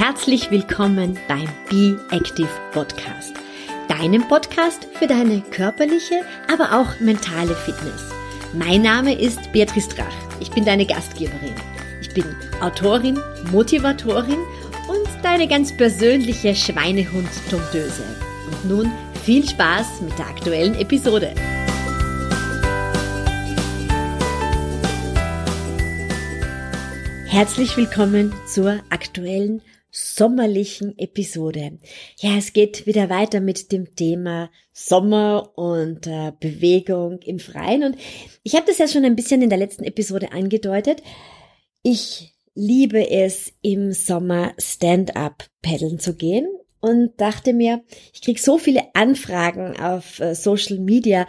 herzlich 0.00 0.50
willkommen 0.50 1.18
beim 1.28 1.46
Be 1.68 2.00
Active 2.10 2.48
Podcast, 2.72 3.34
deinem 3.86 4.26
Podcast 4.28 4.88
für 4.94 5.06
deine 5.06 5.42
körperliche, 5.42 6.22
aber 6.50 6.72
auch 6.72 6.98
mentale 7.00 7.54
Fitness. 7.54 8.10
Mein 8.54 8.80
Name 8.80 9.12
ist 9.12 9.52
Beatrice 9.52 9.90
Drach. 9.90 10.14
Ich 10.40 10.50
bin 10.52 10.64
deine 10.64 10.86
Gastgeberin. 10.86 11.54
Ich 12.00 12.14
bin 12.14 12.24
Autorin, 12.62 13.20
Motivatorin 13.52 14.38
und 14.88 15.06
deine 15.22 15.46
ganz 15.46 15.76
persönliche 15.76 16.54
Schweinehund-Tomdöse. 16.54 18.04
Und 18.46 18.70
nun 18.70 18.90
viel 19.22 19.46
Spaß 19.46 20.00
mit 20.00 20.18
der 20.18 20.28
aktuellen 20.28 20.76
Episode. 20.76 21.34
Herzlich 27.26 27.76
willkommen 27.76 28.32
zur 28.46 28.80
aktuellen 28.88 29.60
sommerlichen 29.90 30.98
Episode. 30.98 31.78
Ja, 32.18 32.36
es 32.36 32.52
geht 32.52 32.86
wieder 32.86 33.10
weiter 33.10 33.40
mit 33.40 33.72
dem 33.72 33.94
Thema 33.94 34.50
Sommer 34.72 35.52
und 35.56 36.06
äh, 36.06 36.32
Bewegung 36.38 37.20
im 37.22 37.38
Freien. 37.38 37.84
Und 37.84 37.96
ich 38.42 38.54
habe 38.54 38.66
das 38.66 38.78
ja 38.78 38.88
schon 38.88 39.04
ein 39.04 39.16
bisschen 39.16 39.42
in 39.42 39.50
der 39.50 39.58
letzten 39.58 39.84
Episode 39.84 40.32
angedeutet. 40.32 41.02
Ich 41.82 42.34
liebe 42.54 43.10
es, 43.10 43.52
im 43.62 43.92
Sommer 43.92 44.54
Stand-up 44.58 45.48
paddeln 45.62 45.98
zu 45.98 46.14
gehen 46.14 46.46
und 46.80 47.20
dachte 47.20 47.52
mir, 47.52 47.82
ich 48.12 48.22
krieg 48.22 48.38
so 48.38 48.58
viele 48.58 48.94
Anfragen 48.94 49.78
auf 49.78 50.20
äh, 50.20 50.34
Social 50.34 50.78
Media, 50.78 51.26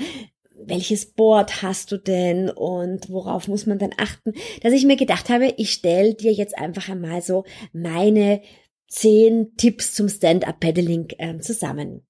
welches 0.65 1.13
Board 1.13 1.61
hast 1.61 1.91
du 1.91 1.97
denn 1.97 2.49
und 2.49 3.09
worauf 3.09 3.47
muss 3.47 3.65
man 3.65 3.79
dann 3.79 3.93
achten, 3.97 4.33
dass 4.61 4.73
ich 4.73 4.85
mir 4.85 4.97
gedacht 4.97 5.29
habe, 5.29 5.53
ich 5.57 5.71
stelle 5.71 6.13
dir 6.13 6.31
jetzt 6.31 6.57
einfach 6.57 6.89
einmal 6.89 7.21
so 7.21 7.43
meine 7.73 8.41
zehn 8.87 9.55
Tipps 9.57 9.93
zum 9.93 10.09
Stand-up-Paddling 10.09 11.07
äh, 11.17 11.39
zusammen. 11.39 12.05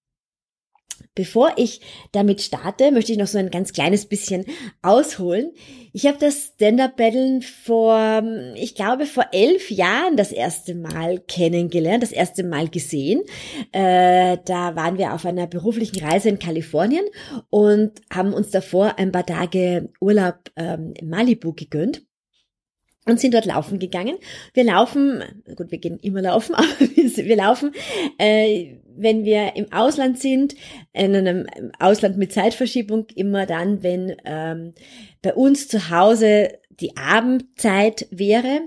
Bevor 1.16 1.52
ich 1.57 1.81
damit 2.11 2.41
starte, 2.41 2.91
möchte 2.91 3.11
ich 3.11 3.17
noch 3.17 3.27
so 3.27 3.38
ein 3.38 3.49
ganz 3.49 3.73
kleines 3.73 4.05
bisschen 4.05 4.45
ausholen. 4.81 5.52
Ich 5.93 6.05
habe 6.05 6.17
das 6.19 6.53
Stand-Up-Paddeln 6.55 7.41
vor, 7.41 8.23
ich 8.55 8.75
glaube, 8.75 9.05
vor 9.05 9.25
elf 9.31 9.69
Jahren 9.71 10.16
das 10.16 10.31
erste 10.31 10.75
Mal 10.75 11.19
kennengelernt, 11.19 12.03
das 12.03 12.11
erste 12.11 12.43
Mal 12.43 12.69
gesehen. 12.69 13.21
Äh, 13.71 14.38
da 14.45 14.75
waren 14.75 14.97
wir 14.97 15.13
auf 15.13 15.25
einer 15.25 15.47
beruflichen 15.47 16.03
Reise 16.03 16.30
in 16.30 16.39
Kalifornien 16.39 17.05
und 17.49 18.02
haben 18.11 18.33
uns 18.33 18.52
davor 18.52 18.97
ein 18.97 19.11
paar 19.11 19.25
Tage 19.25 19.89
Urlaub 19.99 20.52
ähm, 20.55 20.93
in 20.95 21.09
Malibu 21.09 21.53
gegönnt 21.53 22.03
und 23.05 23.19
sind 23.19 23.33
dort 23.33 23.45
laufen 23.45 23.80
gegangen. 23.80 24.17
Wir 24.53 24.63
laufen, 24.63 25.23
gut, 25.55 25.71
wir 25.71 25.80
gehen 25.80 25.97
immer 25.99 26.21
laufen, 26.21 26.55
aber 26.55 26.67
wir, 26.80 27.35
laufen, 27.35 27.71
äh, 28.17 28.75
wenn 28.95 29.23
wir 29.25 29.55
im 29.55 29.71
Ausland 29.71 30.19
sind, 30.19 30.55
in 30.93 31.16
einem 31.16 31.47
Ausland 31.80 32.17
mit 32.17 32.31
Zeitverschiebung, 32.31 33.08
immer 33.16 33.45
dann, 33.45 33.83
wenn 33.83 34.16
ähm, 34.25 34.73
bei 35.21 35.33
uns 35.33 35.67
zu 35.67 35.89
Hause 35.89 36.59
die 36.80 36.97
Abendzeit 36.97 38.08
wäre, 38.11 38.61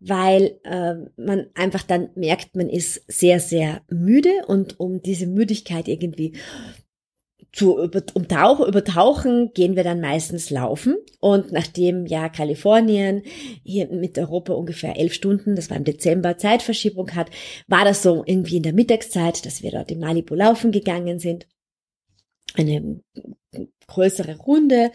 weil 0.00 0.58
äh, 0.64 0.94
man 1.16 1.46
einfach 1.54 1.82
dann 1.82 2.10
merkt, 2.14 2.56
man 2.56 2.68
ist 2.68 3.04
sehr, 3.06 3.38
sehr 3.38 3.82
müde 3.88 4.46
und 4.46 4.80
um 4.80 5.02
diese 5.02 5.26
Müdigkeit 5.26 5.86
irgendwie 5.88 6.34
zu 7.52 7.90
umtauchen, 8.14 8.66
übertauchen 8.66 9.52
gehen 9.54 9.74
wir 9.74 9.82
dann 9.82 10.00
meistens 10.00 10.50
laufen. 10.50 10.96
Und 11.18 11.52
nachdem 11.52 12.06
ja 12.06 12.28
Kalifornien 12.28 13.22
hier 13.64 13.88
mit 13.88 14.18
Europa 14.18 14.52
ungefähr 14.52 14.96
elf 14.96 15.14
Stunden, 15.14 15.56
das 15.56 15.68
war 15.68 15.76
im 15.76 15.84
Dezember, 15.84 16.38
Zeitverschiebung 16.38 17.14
hat, 17.14 17.30
war 17.66 17.84
das 17.84 18.02
so 18.02 18.22
irgendwie 18.24 18.58
in 18.58 18.62
der 18.62 18.72
Mittagszeit, 18.72 19.44
dass 19.44 19.62
wir 19.62 19.72
dort 19.72 19.90
in 19.90 19.98
Malibu 19.98 20.34
laufen 20.34 20.70
gegangen 20.70 21.18
sind. 21.18 21.46
Eine 22.54 23.00
größere 23.86 24.36
Runde. 24.36 24.92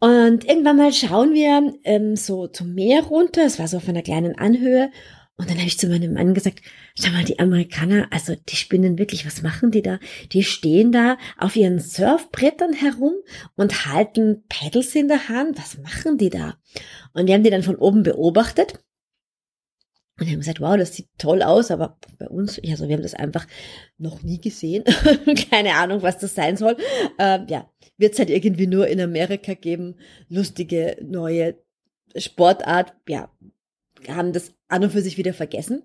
Und 0.00 0.44
irgendwann 0.44 0.76
mal 0.76 0.92
schauen 0.92 1.34
wir 1.34 1.74
ähm, 1.84 2.16
so 2.16 2.46
zum 2.46 2.74
Meer 2.74 3.04
runter. 3.04 3.44
Es 3.44 3.58
war 3.58 3.68
so 3.68 3.78
auf 3.78 3.88
einer 3.88 4.02
kleinen 4.02 4.36
Anhöhe. 4.38 4.90
Und 5.36 5.50
dann 5.50 5.56
habe 5.56 5.66
ich 5.66 5.78
zu 5.78 5.88
meinem 5.88 6.14
Mann 6.14 6.32
gesagt, 6.32 6.62
schau 6.94 7.10
mal, 7.10 7.24
die 7.24 7.40
Amerikaner, 7.40 8.06
also 8.12 8.36
die 8.36 8.54
spinnen 8.54 8.98
wirklich, 8.98 9.26
was 9.26 9.42
machen 9.42 9.72
die 9.72 9.82
da? 9.82 9.98
Die 10.30 10.44
stehen 10.44 10.92
da 10.92 11.18
auf 11.38 11.56
ihren 11.56 11.80
Surfbrettern 11.80 12.72
herum 12.72 13.14
und 13.56 13.86
halten 13.86 14.44
Pedals 14.48 14.94
in 14.94 15.08
der 15.08 15.28
Hand. 15.28 15.58
Was 15.58 15.78
machen 15.78 16.18
die 16.18 16.30
da? 16.30 16.56
Und 17.14 17.26
wir 17.26 17.34
haben 17.34 17.42
die 17.42 17.50
dann 17.50 17.64
von 17.64 17.76
oben 17.76 18.04
beobachtet. 18.04 18.78
Und 20.20 20.28
haben 20.28 20.38
gesagt, 20.38 20.60
wow, 20.60 20.76
das 20.76 20.94
sieht 20.94 21.08
toll 21.18 21.42
aus, 21.42 21.72
aber 21.72 21.98
bei 22.18 22.28
uns, 22.28 22.60
also 22.64 22.86
wir 22.86 22.94
haben 22.94 23.02
das 23.02 23.14
einfach 23.14 23.48
noch 23.98 24.22
nie 24.22 24.40
gesehen. 24.40 24.84
Keine 25.50 25.74
Ahnung, 25.74 26.02
was 26.02 26.18
das 26.18 26.36
sein 26.36 26.56
soll. 26.56 26.76
Ähm, 27.18 27.46
ja, 27.48 27.68
wird 27.96 28.12
es 28.12 28.20
halt 28.20 28.30
irgendwie 28.30 28.68
nur 28.68 28.86
in 28.86 29.00
Amerika 29.00 29.54
geben. 29.54 29.96
Lustige 30.28 30.96
neue 31.02 31.58
Sportart. 32.16 32.94
Ja, 33.08 33.28
haben 34.08 34.32
das 34.32 34.52
an 34.68 34.84
und 34.84 34.90
für 34.90 35.02
sich 35.02 35.18
wieder 35.18 35.34
vergessen, 35.34 35.82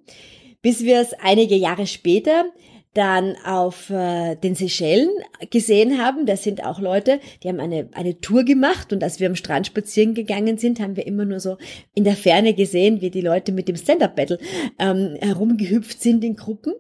bis 0.62 0.84
wir 0.84 1.00
es 1.00 1.14
einige 1.14 1.56
Jahre 1.56 1.88
später 1.88 2.46
dann 2.94 3.36
auf 3.46 3.90
äh, 3.92 4.36
den 4.36 4.56
Seychellen 4.56 5.10
gesehen 5.52 6.04
haben. 6.04 6.26
Da 6.26 6.36
sind 6.36 6.66
auch 6.66 6.80
Leute, 6.80 7.20
die 7.44 7.50
haben 7.50 7.60
eine, 7.60 7.90
eine 7.94 8.20
Tour 8.20 8.44
gemacht 8.44 8.92
und 8.92 9.04
als 9.04 9.20
wir 9.20 9.28
am 9.28 9.36
Strand 9.36 9.68
spazieren 9.68 10.16
gegangen 10.16 10.58
sind, 10.58 10.80
haben 10.80 10.96
wir 10.96 11.06
immer 11.06 11.26
nur 11.26 11.40
so 11.40 11.58
in 11.94 12.04
der 12.04 12.16
Ferne 12.16 12.54
gesehen, 12.54 13.02
wie 13.02 13.12
die 13.12 13.22
Leute 13.22 13.52
mit 13.52 13.68
dem 13.68 13.76
Stand-Up-Battle 13.76 14.40
ähm, 14.80 15.16
herumgehüpft 15.22 16.02
sind 16.02 16.24
in 16.24 16.36
Gruppen. 16.36 16.74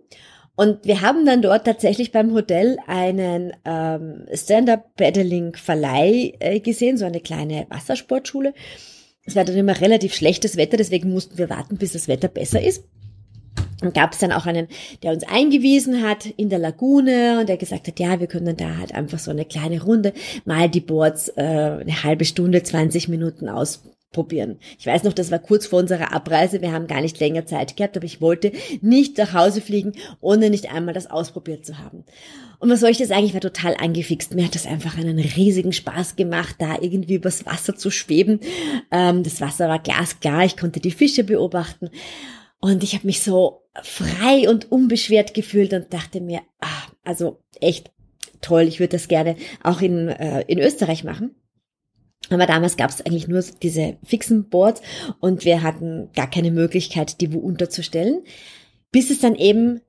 Und 0.55 0.85
wir 0.85 1.01
haben 1.01 1.25
dann 1.25 1.41
dort 1.41 1.65
tatsächlich 1.65 2.11
beim 2.11 2.33
Hotel 2.33 2.77
einen 2.85 3.53
ähm, 3.63 4.25
Stand-Up-Battling-Verleih 4.33 6.33
äh, 6.39 6.59
gesehen, 6.59 6.97
so 6.97 7.05
eine 7.05 7.21
kleine 7.21 7.67
Wassersportschule. 7.69 8.53
Es 9.25 9.35
war 9.35 9.45
dann 9.45 9.57
immer 9.57 9.79
relativ 9.79 10.13
schlechtes 10.13 10.57
Wetter, 10.57 10.77
deswegen 10.77 11.11
mussten 11.11 11.37
wir 11.37 11.49
warten, 11.49 11.77
bis 11.77 11.93
das 11.93 12.07
Wetter 12.07 12.27
besser 12.27 12.61
ist. 12.61 12.83
Und 13.81 13.93
gab 13.93 14.11
es 14.11 14.19
dann 14.19 14.33
auch 14.33 14.45
einen, 14.45 14.67
der 15.03 15.13
uns 15.13 15.23
eingewiesen 15.23 16.03
hat 16.03 16.25
in 16.25 16.49
der 16.49 16.59
Lagune 16.59 17.39
und 17.39 17.47
der 17.47 17.57
gesagt 17.57 17.87
hat, 17.87 17.99
ja, 17.99 18.19
wir 18.19 18.27
können 18.27 18.57
da 18.57 18.77
halt 18.77 18.93
einfach 18.93 19.19
so 19.19 19.31
eine 19.31 19.45
kleine 19.45 19.81
Runde 19.81 20.13
mal 20.43 20.69
die 20.69 20.81
Boards 20.81 21.29
äh, 21.29 21.41
eine 21.41 22.03
halbe 22.03 22.25
Stunde, 22.25 22.61
20 22.61 23.07
Minuten 23.07 23.47
ausprobieren. 24.09 24.57
Ich 24.79 24.87
weiß 24.87 25.03
noch, 25.03 25.13
das 25.13 25.29
war 25.29 25.39
kurz 25.39 25.67
vor 25.67 25.79
unserer 25.79 26.13
Abreise, 26.13 26.61
wir 26.61 26.71
haben 26.71 26.87
gar 26.87 27.01
nicht 27.01 27.19
länger 27.19 27.45
Zeit 27.45 27.77
gehabt, 27.77 27.95
aber 27.95 28.05
ich 28.05 28.21
wollte 28.21 28.51
nicht 28.81 29.17
nach 29.17 29.33
Hause 29.33 29.61
fliegen, 29.61 29.93
ohne 30.19 30.49
nicht 30.49 30.71
einmal 30.71 30.93
das 30.93 31.09
ausprobiert 31.09 31.65
zu 31.65 31.77
haben. 31.77 32.03
Und 32.59 32.69
was 32.69 32.79
soll 32.79 32.89
ich 32.89 32.97
das 32.97 33.09
sagen? 33.09 33.25
Ich 33.25 33.33
war 33.33 33.41
total 33.41 33.75
angefixt. 33.75 34.33
Mir 34.33 34.45
hat 34.45 34.55
das 34.55 34.65
einfach 34.65 34.97
einen 34.97 35.19
riesigen 35.19 35.71
Spaß 35.71 36.15
gemacht, 36.15 36.55
da 36.59 36.77
irgendwie 36.81 37.15
übers 37.15 37.45
Wasser 37.45 37.75
zu 37.75 37.91
schweben. 37.91 38.39
Ähm, 38.91 39.23
das 39.23 39.39
Wasser 39.41 39.69
war 39.69 39.79
glasklar, 39.79 40.43
ich 40.43 40.57
konnte 40.57 40.79
die 40.79 40.91
Fische 40.91 41.23
beobachten. 41.23 41.89
Und 42.59 42.83
ich 42.83 42.95
habe 42.95 43.05
mich 43.05 43.21
so 43.21 43.61
frei 43.81 44.49
und 44.49 44.71
unbeschwert 44.71 45.33
gefühlt 45.33 45.71
und 45.73 45.93
dachte 45.93 46.19
mir, 46.19 46.41
ah, 46.59 46.91
also 47.05 47.39
echt 47.61 47.91
toll, 48.41 48.63
ich 48.63 48.79
würde 48.79 48.97
das 48.97 49.07
gerne 49.07 49.35
auch 49.63 49.81
in, 49.81 50.09
äh, 50.09 50.41
in 50.47 50.59
Österreich 50.59 51.03
machen. 51.03 51.35
Aber 52.29 52.45
damals 52.45 52.77
gab 52.77 52.89
es 52.89 53.05
eigentlich 53.05 53.27
nur 53.27 53.43
diese 53.61 53.97
fixen 54.03 54.49
Boards 54.49 54.81
und 55.19 55.45
wir 55.45 55.63
hatten 55.63 56.09
gar 56.15 56.29
keine 56.29 56.51
Möglichkeit, 56.51 57.21
die 57.21 57.33
wo 57.33 57.39
unterzustellen, 57.39 58.21
bis 58.91 59.09
es 59.09 59.19
dann 59.19 59.35
eben 59.35 59.81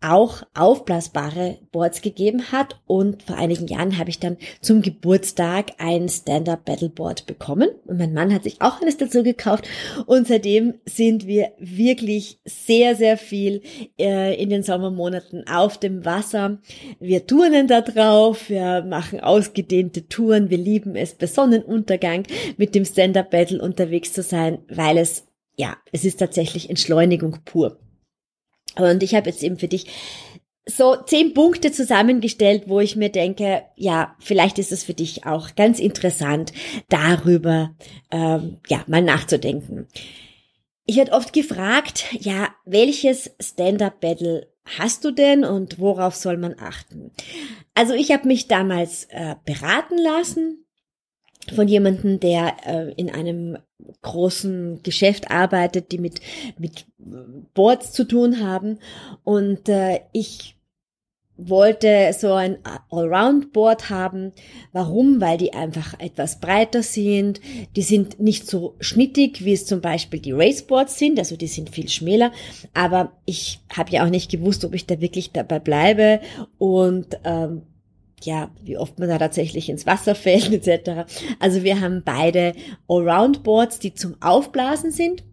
auch 0.00 0.42
aufblasbare 0.54 1.58
Boards 1.72 2.02
gegeben 2.02 2.52
hat. 2.52 2.80
Und 2.86 3.22
vor 3.22 3.36
einigen 3.36 3.66
Jahren 3.66 3.98
habe 3.98 4.10
ich 4.10 4.18
dann 4.18 4.36
zum 4.60 4.82
Geburtstag 4.82 5.72
ein 5.78 6.08
Stand-Up 6.08 6.64
Battleboard 6.64 7.26
bekommen. 7.26 7.70
Und 7.86 7.98
mein 7.98 8.12
Mann 8.12 8.32
hat 8.32 8.44
sich 8.44 8.60
auch 8.60 8.80
eines 8.80 8.96
dazu 8.96 9.22
gekauft. 9.22 9.66
Und 10.06 10.26
seitdem 10.26 10.74
sind 10.84 11.26
wir 11.26 11.52
wirklich 11.58 12.38
sehr, 12.44 12.96
sehr 12.96 13.16
viel 13.16 13.62
äh, 13.98 14.40
in 14.40 14.50
den 14.50 14.62
Sommermonaten 14.62 15.46
auf 15.48 15.78
dem 15.78 16.04
Wasser. 16.04 16.58
Wir 17.00 17.26
turnen 17.26 17.66
da 17.66 17.80
drauf, 17.80 18.48
wir 18.50 18.82
machen 18.82 19.20
ausgedehnte 19.20 20.08
Touren, 20.08 20.50
wir 20.50 20.58
lieben 20.58 20.96
es 20.96 21.14
bei 21.14 21.26
Sonnenuntergang 21.26 22.24
mit 22.56 22.74
dem 22.74 22.84
Stand-Up 22.84 23.30
Battle 23.30 23.60
unterwegs 23.60 24.12
zu 24.12 24.22
sein, 24.22 24.58
weil 24.68 24.98
es 24.98 25.24
ja, 25.56 25.76
es 25.92 26.04
ist 26.04 26.18
tatsächlich 26.18 26.68
Entschleunigung 26.68 27.38
pur. 27.44 27.78
Und 28.76 29.02
ich 29.02 29.14
habe 29.14 29.30
jetzt 29.30 29.42
eben 29.42 29.58
für 29.58 29.68
dich 29.68 29.86
so 30.66 30.96
zehn 30.96 31.34
Punkte 31.34 31.72
zusammengestellt, 31.72 32.64
wo 32.66 32.80
ich 32.80 32.96
mir 32.96 33.10
denke, 33.10 33.64
ja, 33.76 34.16
vielleicht 34.18 34.58
ist 34.58 34.72
es 34.72 34.82
für 34.82 34.94
dich 34.94 35.26
auch 35.26 35.54
ganz 35.56 35.78
interessant, 35.78 36.52
darüber 36.88 37.74
ähm, 38.10 38.58
ja 38.68 38.82
mal 38.86 39.02
nachzudenken. 39.02 39.86
Ich 40.86 40.96
werde 40.96 41.12
oft 41.12 41.32
gefragt, 41.32 42.06
ja, 42.18 42.48
welches 42.64 43.30
Stand-up-Battle 43.40 44.48
hast 44.78 45.04
du 45.04 45.10
denn 45.10 45.44
und 45.44 45.78
worauf 45.78 46.14
soll 46.14 46.38
man 46.38 46.56
achten? 46.58 47.10
Also 47.74 47.92
ich 47.94 48.12
habe 48.12 48.26
mich 48.26 48.48
damals 48.48 49.04
äh, 49.10 49.34
beraten 49.44 49.98
lassen 49.98 50.63
von 51.52 51.68
jemandem, 51.68 52.20
der 52.20 52.56
äh, 52.66 52.92
in 52.96 53.10
einem 53.10 53.58
großen 54.02 54.82
Geschäft 54.82 55.30
arbeitet, 55.30 55.92
die 55.92 55.98
mit, 55.98 56.20
mit 56.58 56.86
Boards 57.54 57.92
zu 57.92 58.04
tun 58.04 58.40
haben. 58.40 58.78
Und 59.24 59.68
äh, 59.68 60.00
ich 60.12 60.56
wollte 61.36 62.12
so 62.16 62.32
ein 62.32 62.58
Allround-Board 62.90 63.90
haben. 63.90 64.32
Warum? 64.72 65.20
Weil 65.20 65.36
die 65.36 65.52
einfach 65.52 65.98
etwas 65.98 66.38
breiter 66.38 66.82
sind. 66.82 67.40
Die 67.74 67.82
sind 67.82 68.20
nicht 68.20 68.46
so 68.48 68.76
schnittig, 68.78 69.44
wie 69.44 69.52
es 69.52 69.66
zum 69.66 69.80
Beispiel 69.80 70.20
die 70.20 70.32
Raceboards 70.32 70.98
sind. 70.98 71.18
Also 71.18 71.36
die 71.36 71.48
sind 71.48 71.70
viel 71.70 71.88
schmäler. 71.88 72.32
Aber 72.72 73.12
ich 73.26 73.60
habe 73.74 73.90
ja 73.90 74.04
auch 74.04 74.10
nicht 74.10 74.30
gewusst, 74.30 74.64
ob 74.64 74.74
ich 74.74 74.86
da 74.86 75.00
wirklich 75.00 75.32
dabei 75.32 75.58
bleibe 75.58 76.20
und 76.58 77.18
ähm, 77.24 77.62
ja, 78.26 78.50
wie 78.62 78.76
oft 78.76 78.98
man 78.98 79.08
da 79.08 79.18
tatsächlich 79.18 79.68
ins 79.68 79.86
Wasser 79.86 80.14
fällt 80.14 80.52
etc. 80.68 81.12
Also 81.40 81.62
wir 81.62 81.80
haben 81.80 82.02
beide 82.04 82.54
Allround-Boards, 82.88 83.78
die 83.78 83.94
zum 83.94 84.16
Aufblasen 84.20 84.90
sind 84.90 85.24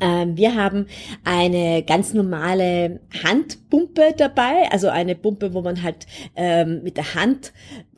ähm, 0.00 0.36
wir 0.36 0.54
haben 0.54 0.86
eine 1.24 1.82
ganz 1.82 2.14
normale 2.14 3.00
Handpumpe 3.22 4.14
dabei, 4.16 4.70
also 4.70 4.88
eine 4.88 5.14
Pumpe, 5.14 5.52
wo 5.52 5.60
man 5.60 5.82
halt 5.82 6.06
ähm, 6.36 6.82
mit 6.82 6.96
der 6.96 7.14
Hand 7.14 7.52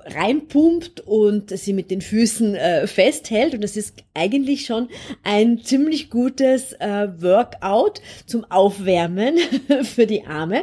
reinpumpt 0.07 1.01
und 1.01 1.51
sie 1.51 1.73
mit 1.73 1.91
den 1.91 2.01
Füßen 2.01 2.55
äh, 2.55 2.87
festhält. 2.87 3.55
Und 3.55 3.63
das 3.63 3.77
ist 3.77 3.95
eigentlich 4.15 4.67
schon 4.67 4.89
ein 5.23 5.63
ziemlich 5.63 6.11
gutes 6.11 6.73
äh, 6.75 7.09
Workout 7.19 8.01
zum 8.27 8.45
Aufwärmen 8.51 9.37
für 9.83 10.07
die 10.07 10.27
Arme. 10.27 10.63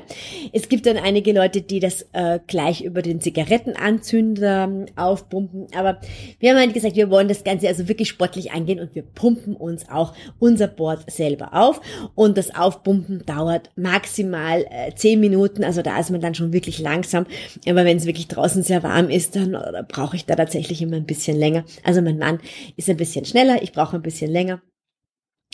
Es 0.53 0.69
gibt 0.69 0.85
dann 0.85 0.97
einige 0.97 1.31
Leute, 1.33 1.61
die 1.61 1.79
das 1.79 2.05
äh, 2.13 2.39
gleich 2.47 2.83
über 2.83 3.01
den 3.01 3.21
Zigarettenanzünder 3.21 4.85
aufpumpen. 4.95 5.67
Aber 5.75 5.99
wir 6.39 6.51
haben 6.51 6.59
halt 6.59 6.73
gesagt, 6.73 6.95
wir 6.95 7.09
wollen 7.09 7.27
das 7.27 7.43
Ganze 7.43 7.67
also 7.67 7.87
wirklich 7.87 8.09
sportlich 8.09 8.51
angehen 8.51 8.79
und 8.79 8.93
wir 8.95 9.03
pumpen 9.03 9.55
uns 9.55 9.89
auch 9.89 10.13
unser 10.39 10.67
Board 10.67 11.09
selber 11.11 11.53
auf. 11.53 11.81
Und 12.15 12.37
das 12.37 12.53
Aufpumpen 12.55 13.25
dauert 13.25 13.69
maximal 13.75 14.65
äh, 14.69 14.93
zehn 14.95 15.19
Minuten. 15.19 15.63
Also 15.63 15.81
da 15.81 15.99
ist 15.99 16.11
man 16.11 16.21
dann 16.21 16.35
schon 16.35 16.53
wirklich 16.53 16.79
langsam. 16.79 17.25
Aber 17.67 17.85
wenn 17.85 17.97
es 17.97 18.05
wirklich 18.05 18.27
draußen 18.27 18.63
sehr 18.63 18.83
warm 18.83 19.09
ist, 19.09 19.28
dann 19.31 19.57
brauche 19.87 20.15
ich 20.15 20.25
da 20.25 20.35
tatsächlich 20.35 20.81
immer 20.81 20.97
ein 20.97 21.05
bisschen 21.05 21.37
länger. 21.37 21.65
Also 21.83 22.01
mein 22.01 22.17
Mann 22.17 22.39
ist 22.75 22.89
ein 22.89 22.97
bisschen 22.97 23.25
schneller, 23.25 23.61
ich 23.61 23.71
brauche 23.71 23.95
ein 23.95 24.01
bisschen 24.01 24.31
länger. 24.31 24.61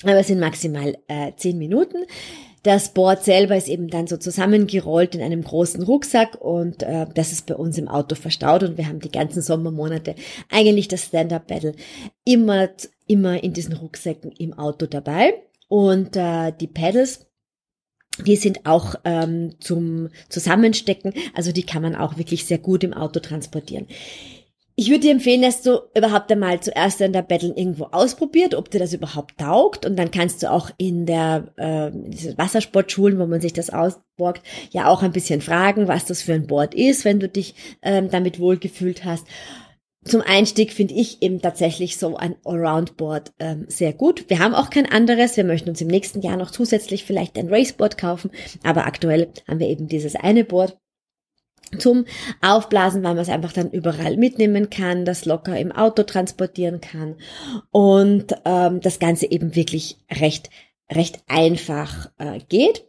Aber 0.03 0.15
es 0.15 0.27
sind 0.27 0.39
maximal 0.39 0.97
äh, 1.07 1.31
zehn 1.37 1.57
Minuten. 1.57 2.05
Das 2.63 2.93
Board 2.93 3.23
selber 3.23 3.55
ist 3.55 3.67
eben 3.69 3.89
dann 3.89 4.07
so 4.07 4.17
zusammengerollt 4.17 5.13
in 5.13 5.21
einem 5.21 5.43
großen 5.43 5.83
Rucksack 5.83 6.41
und 6.41 6.81
äh, 6.81 7.05
das 7.13 7.31
ist 7.31 7.45
bei 7.45 7.55
uns 7.55 7.77
im 7.77 7.87
Auto 7.87 8.15
verstaut 8.15 8.63
und 8.63 8.79
wir 8.79 8.87
haben 8.87 8.99
die 8.99 9.11
ganzen 9.11 9.43
Sommermonate 9.43 10.15
eigentlich 10.49 10.87
das 10.87 11.03
Stand-Up-Battle 11.03 11.75
immer, 12.23 12.69
immer 13.05 13.43
in 13.43 13.53
diesen 13.53 13.73
Rucksäcken 13.73 14.31
im 14.31 14.53
Auto 14.57 14.87
dabei. 14.87 15.43
Und 15.67 16.15
äh, 16.15 16.53
die 16.59 16.67
Pedals, 16.67 17.27
die 18.23 18.35
sind 18.35 18.65
auch 18.65 18.95
ähm, 19.03 19.55
zum 19.59 20.09
Zusammenstecken, 20.29 21.13
also 21.33 21.51
die 21.51 21.63
kann 21.63 21.81
man 21.81 21.95
auch 21.95 22.17
wirklich 22.17 22.45
sehr 22.45 22.57
gut 22.57 22.83
im 22.83 22.93
Auto 22.93 23.19
transportieren. 23.19 23.87
Ich 24.77 24.89
würde 24.89 25.01
dir 25.01 25.11
empfehlen, 25.11 25.41
dass 25.41 25.61
du 25.61 25.79
überhaupt 25.95 26.29
einmal 26.29 26.59
zuerst 26.59 26.99
in 26.99 27.13
der 27.13 27.21
Battle 27.21 27.53
irgendwo 27.55 27.85
ausprobiert, 27.85 28.55
ob 28.55 28.69
dir 28.69 28.79
das 28.79 28.91
überhaupt 28.91 29.37
taugt. 29.37 29.85
Und 29.85 29.95
dann 29.95 30.11
kannst 30.11 30.43
du 30.43 30.51
auch 30.51 30.69
in 30.75 31.05
der 31.05 31.45
äh, 31.57 31.87
in 31.87 32.37
Wassersportschulen, 32.37 33.17
wo 33.17 33.25
man 33.25 33.39
sich 33.39 33.53
das 33.53 33.69
ausborgt, 33.69 34.45
ja 34.71 34.87
auch 34.87 35.01
ein 35.01 35.13
bisschen 35.13 35.39
fragen, 35.39 35.87
was 35.87 36.03
das 36.03 36.21
für 36.21 36.33
ein 36.33 36.47
Board 36.47 36.73
ist, 36.73 37.05
wenn 37.05 37.21
du 37.21 37.29
dich 37.29 37.55
ähm, 37.83 38.09
damit 38.11 38.37
wohlgefühlt 38.37 39.05
hast 39.05 39.25
zum 40.05 40.21
Einstieg 40.21 40.71
finde 40.71 40.93
ich 40.93 41.21
eben 41.21 41.41
tatsächlich 41.41 41.97
so 41.97 42.15
ein 42.15 42.35
Allround-Board 42.45 43.33
ähm, 43.39 43.65
sehr 43.67 43.91
gut. 43.91 44.29
Wir 44.29 44.39
haben 44.39 44.53
auch 44.53 44.69
kein 44.69 44.89
anderes. 44.89 45.35
Wir 45.35 45.43
möchten 45.43 45.69
uns 45.69 45.81
im 45.81 45.87
nächsten 45.87 46.21
Jahr 46.21 46.37
noch 46.37 46.51
zusätzlich 46.51 47.03
vielleicht 47.03 47.37
ein 47.37 47.49
Raceboard 47.49 47.97
kaufen, 47.97 48.31
aber 48.63 48.85
aktuell 48.85 49.29
haben 49.47 49.59
wir 49.59 49.67
eben 49.67 49.87
dieses 49.87 50.15
eine 50.15 50.43
Board 50.43 50.77
zum 51.79 52.05
Aufblasen, 52.41 53.03
weil 53.03 53.15
man 53.15 53.23
es 53.23 53.29
einfach 53.29 53.51
dann 53.51 53.71
überall 53.71 54.17
mitnehmen 54.17 54.69
kann, 54.69 55.03
das 55.03 55.25
locker 55.25 55.57
im 55.57 55.71
Auto 55.71 56.03
transportieren 56.03 56.79
kann 56.79 57.15
und 57.71 58.35
ähm, 58.45 58.81
das 58.81 58.99
Ganze 58.99 59.29
eben 59.29 59.55
wirklich 59.55 59.97
recht 60.11 60.49
recht 60.91 61.23
einfach 61.27 62.11
äh, 62.17 62.39
geht. 62.47 62.85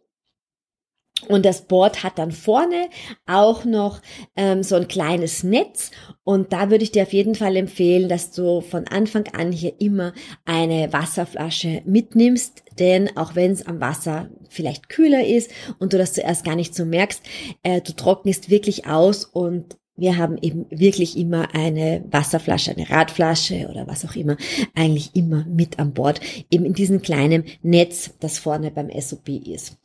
Und 1.28 1.44
das 1.44 1.62
Board 1.62 2.04
hat 2.04 2.18
dann 2.18 2.30
vorne 2.30 2.88
auch 3.26 3.64
noch 3.64 4.00
ähm, 4.36 4.62
so 4.62 4.76
ein 4.76 4.86
kleines 4.86 5.42
Netz. 5.42 5.90
Und 6.24 6.52
da 6.52 6.70
würde 6.70 6.84
ich 6.84 6.92
dir 6.92 7.02
auf 7.02 7.12
jeden 7.12 7.34
Fall 7.34 7.56
empfehlen, 7.56 8.08
dass 8.08 8.30
du 8.30 8.60
von 8.60 8.86
Anfang 8.86 9.26
an 9.28 9.50
hier 9.50 9.80
immer 9.80 10.12
eine 10.44 10.92
Wasserflasche 10.92 11.82
mitnimmst. 11.84 12.62
Denn 12.78 13.16
auch 13.16 13.34
wenn 13.34 13.50
es 13.50 13.66
am 13.66 13.80
Wasser 13.80 14.28
vielleicht 14.50 14.88
kühler 14.88 15.26
ist 15.26 15.50
und 15.78 15.92
du 15.92 15.98
das 15.98 16.12
zuerst 16.12 16.44
gar 16.44 16.54
nicht 16.54 16.74
so 16.74 16.84
merkst, 16.84 17.22
äh, 17.62 17.80
du 17.80 17.92
trocknest 17.92 18.50
wirklich 18.50 18.86
aus 18.86 19.24
und 19.24 19.76
wir 19.96 20.18
haben 20.18 20.36
eben 20.42 20.66
wirklich 20.68 21.16
immer 21.16 21.54
eine 21.54 22.04
Wasserflasche, 22.10 22.72
eine 22.72 22.90
Radflasche 22.90 23.68
oder 23.70 23.86
was 23.86 24.04
auch 24.04 24.14
immer, 24.14 24.36
eigentlich 24.74 25.16
immer 25.16 25.46
mit 25.46 25.78
an 25.78 25.94
Bord, 25.94 26.20
eben 26.50 26.66
in 26.66 26.74
diesem 26.74 27.00
kleinen 27.00 27.44
Netz, 27.62 28.10
das 28.20 28.38
vorne 28.38 28.70
beim 28.70 28.90
SOP 28.90 29.28
ist. 29.28 29.78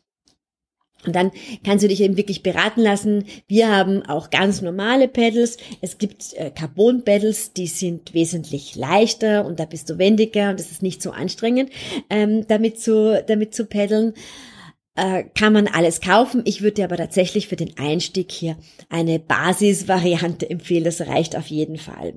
Und 1.05 1.15
dann 1.15 1.31
kannst 1.65 1.83
du 1.83 1.87
dich 1.87 2.01
eben 2.01 2.17
wirklich 2.17 2.43
beraten 2.43 2.81
lassen. 2.81 3.25
Wir 3.47 3.75
haben 3.75 4.03
auch 4.03 4.29
ganz 4.29 4.61
normale 4.61 5.07
Pedals. 5.07 5.57
Es 5.81 5.97
gibt 5.97 6.33
äh, 6.33 6.51
Carbon-Pedals, 6.51 7.53
die 7.53 7.67
sind 7.67 8.13
wesentlich 8.13 8.75
leichter 8.75 9.45
und 9.45 9.59
da 9.59 9.65
bist 9.65 9.89
du 9.89 9.97
wendiger 9.97 10.49
und 10.51 10.59
es 10.59 10.71
ist 10.71 10.83
nicht 10.83 11.01
so 11.01 11.11
anstrengend, 11.11 11.71
ähm, 12.09 12.45
damit 12.47 12.79
zu, 12.79 13.23
damit 13.27 13.55
zu 13.55 13.65
peddeln. 13.65 14.13
Äh, 14.95 15.23
kann 15.35 15.53
man 15.53 15.67
alles 15.67 16.01
kaufen. 16.01 16.41
Ich 16.45 16.61
würde 16.61 16.75
dir 16.75 16.85
aber 16.85 16.97
tatsächlich 16.97 17.47
für 17.47 17.55
den 17.55 17.77
Einstieg 17.77 18.31
hier 18.31 18.57
eine 18.89 19.19
Basisvariante 19.19 20.49
empfehlen. 20.49 20.83
Das 20.83 21.01
reicht 21.01 21.35
auf 21.35 21.47
jeden 21.47 21.77
Fall. 21.77 22.13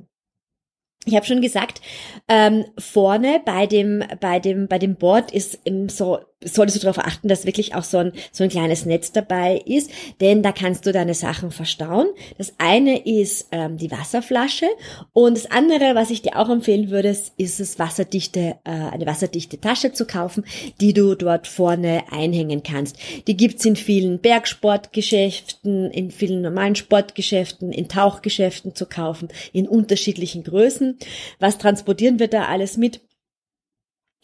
Ich 1.07 1.15
habe 1.15 1.27
schon 1.27 1.43
gesagt, 1.43 1.83
ähm, 2.29 2.65
vorne 2.79 3.41
bei 3.45 3.67
dem 3.67 4.03
bei 4.21 4.41
dem 4.41 4.69
bei 4.69 4.79
dem 4.79 4.97
Board 4.97 5.33
ist 5.33 5.59
im 5.65 5.91
so 5.91 6.19
solltest 6.43 6.83
du 6.83 6.87
darauf 6.87 7.05
achten, 7.05 7.29
dass 7.29 7.47
wirklich 7.47 7.75
auch 7.75 7.85
so 7.85 7.99
ein, 7.99 8.13
so 8.33 8.45
ein 8.45 8.51
kleines 8.51 8.87
Netz 8.87 9.13
dabei 9.13 9.63
ist, 9.65 9.91
denn 10.21 10.43
da 10.43 10.53
kannst 10.53 10.87
du 10.87 10.93
deine 10.93 11.15
Sachen 11.15 11.51
verstauen. 11.51 12.07
Das 12.39 12.55
eine 12.59 13.05
ist 13.07 13.49
ähm, 13.53 13.77
die 13.79 13.91
Wasserflasche 13.91 14.67
und 15.13 15.37
das 15.37 15.51
andere, 15.51 15.95
was 15.95 16.11
ich 16.11 16.23
dir 16.23 16.39
auch 16.39 16.51
empfehlen 16.51 16.91
würde, 16.91 17.17
ist 17.37 17.61
es 17.61 17.79
wasserdichte, 17.79 18.57
äh, 18.65 18.71
eine 18.71 19.07
wasserdichte 19.07 19.61
Tasche 19.61 19.93
zu 19.93 20.07
kaufen, 20.07 20.45
die 20.81 20.93
du 20.93 21.15
dort 21.15 21.47
vorne 21.47 22.05
einhängen 22.11 22.63
kannst. 22.63 22.97
Die 23.27 23.37
gibt's 23.37 23.65
in 23.65 23.77
vielen 23.77 24.19
Bergsportgeschäften, 24.19 25.91
in 25.91 26.11
vielen 26.11 26.43
normalen 26.43 26.77
Sportgeschäften, 26.77 27.73
in 27.73 27.89
Tauchgeschäften 27.89 28.75
zu 28.75 28.87
kaufen, 28.87 29.29
in 29.53 29.69
unterschiedlichen 29.69 30.45
Größen. 30.45 30.99
Was 31.39 31.59
transportieren 31.59 32.19
wir 32.19 32.29
da 32.29 32.47
alles 32.47 32.77
mit? 32.77 33.01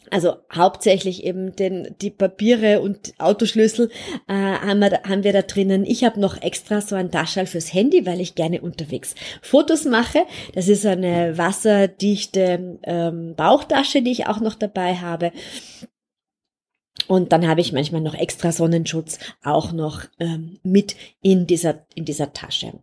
Also 0.09 0.37
hauptsächlich 0.53 1.23
eben 1.23 1.55
den, 1.55 1.95
die 2.01 2.09
Papiere 2.09 2.81
und 2.81 3.13
Autoschlüssel 3.17 3.89
äh, 4.27 4.33
haben, 4.33 4.79
wir, 4.79 5.03
haben 5.03 5.23
wir 5.23 5.31
da 5.31 5.41
drinnen. 5.41 5.85
Ich 5.85 6.03
habe 6.03 6.19
noch 6.19 6.41
extra 6.41 6.81
so 6.81 6.95
ein 6.95 7.11
Taschel 7.11 7.45
fürs 7.45 7.73
Handy, 7.73 8.05
weil 8.05 8.19
ich 8.19 8.35
gerne 8.35 8.61
unterwegs 8.61 9.15
Fotos 9.41 9.85
mache. 9.85 10.19
Das 10.53 10.67
ist 10.67 10.85
eine 10.85 11.37
wasserdichte 11.37 12.79
ähm, 12.83 13.35
Bauchtasche, 13.35 14.01
die 14.01 14.11
ich 14.11 14.27
auch 14.27 14.41
noch 14.41 14.55
dabei 14.55 14.95
habe. 14.95 15.31
Und 17.07 17.31
dann 17.31 17.47
habe 17.47 17.61
ich 17.61 17.71
manchmal 17.71 18.01
noch 18.01 18.13
extra 18.13 18.51
Sonnenschutz 18.51 19.17
auch 19.43 19.71
noch 19.71 20.03
ähm, 20.19 20.59
mit 20.63 20.95
in 21.21 21.47
dieser, 21.47 21.85
in 21.95 22.05
dieser 22.05 22.33
Tasche. 22.33 22.73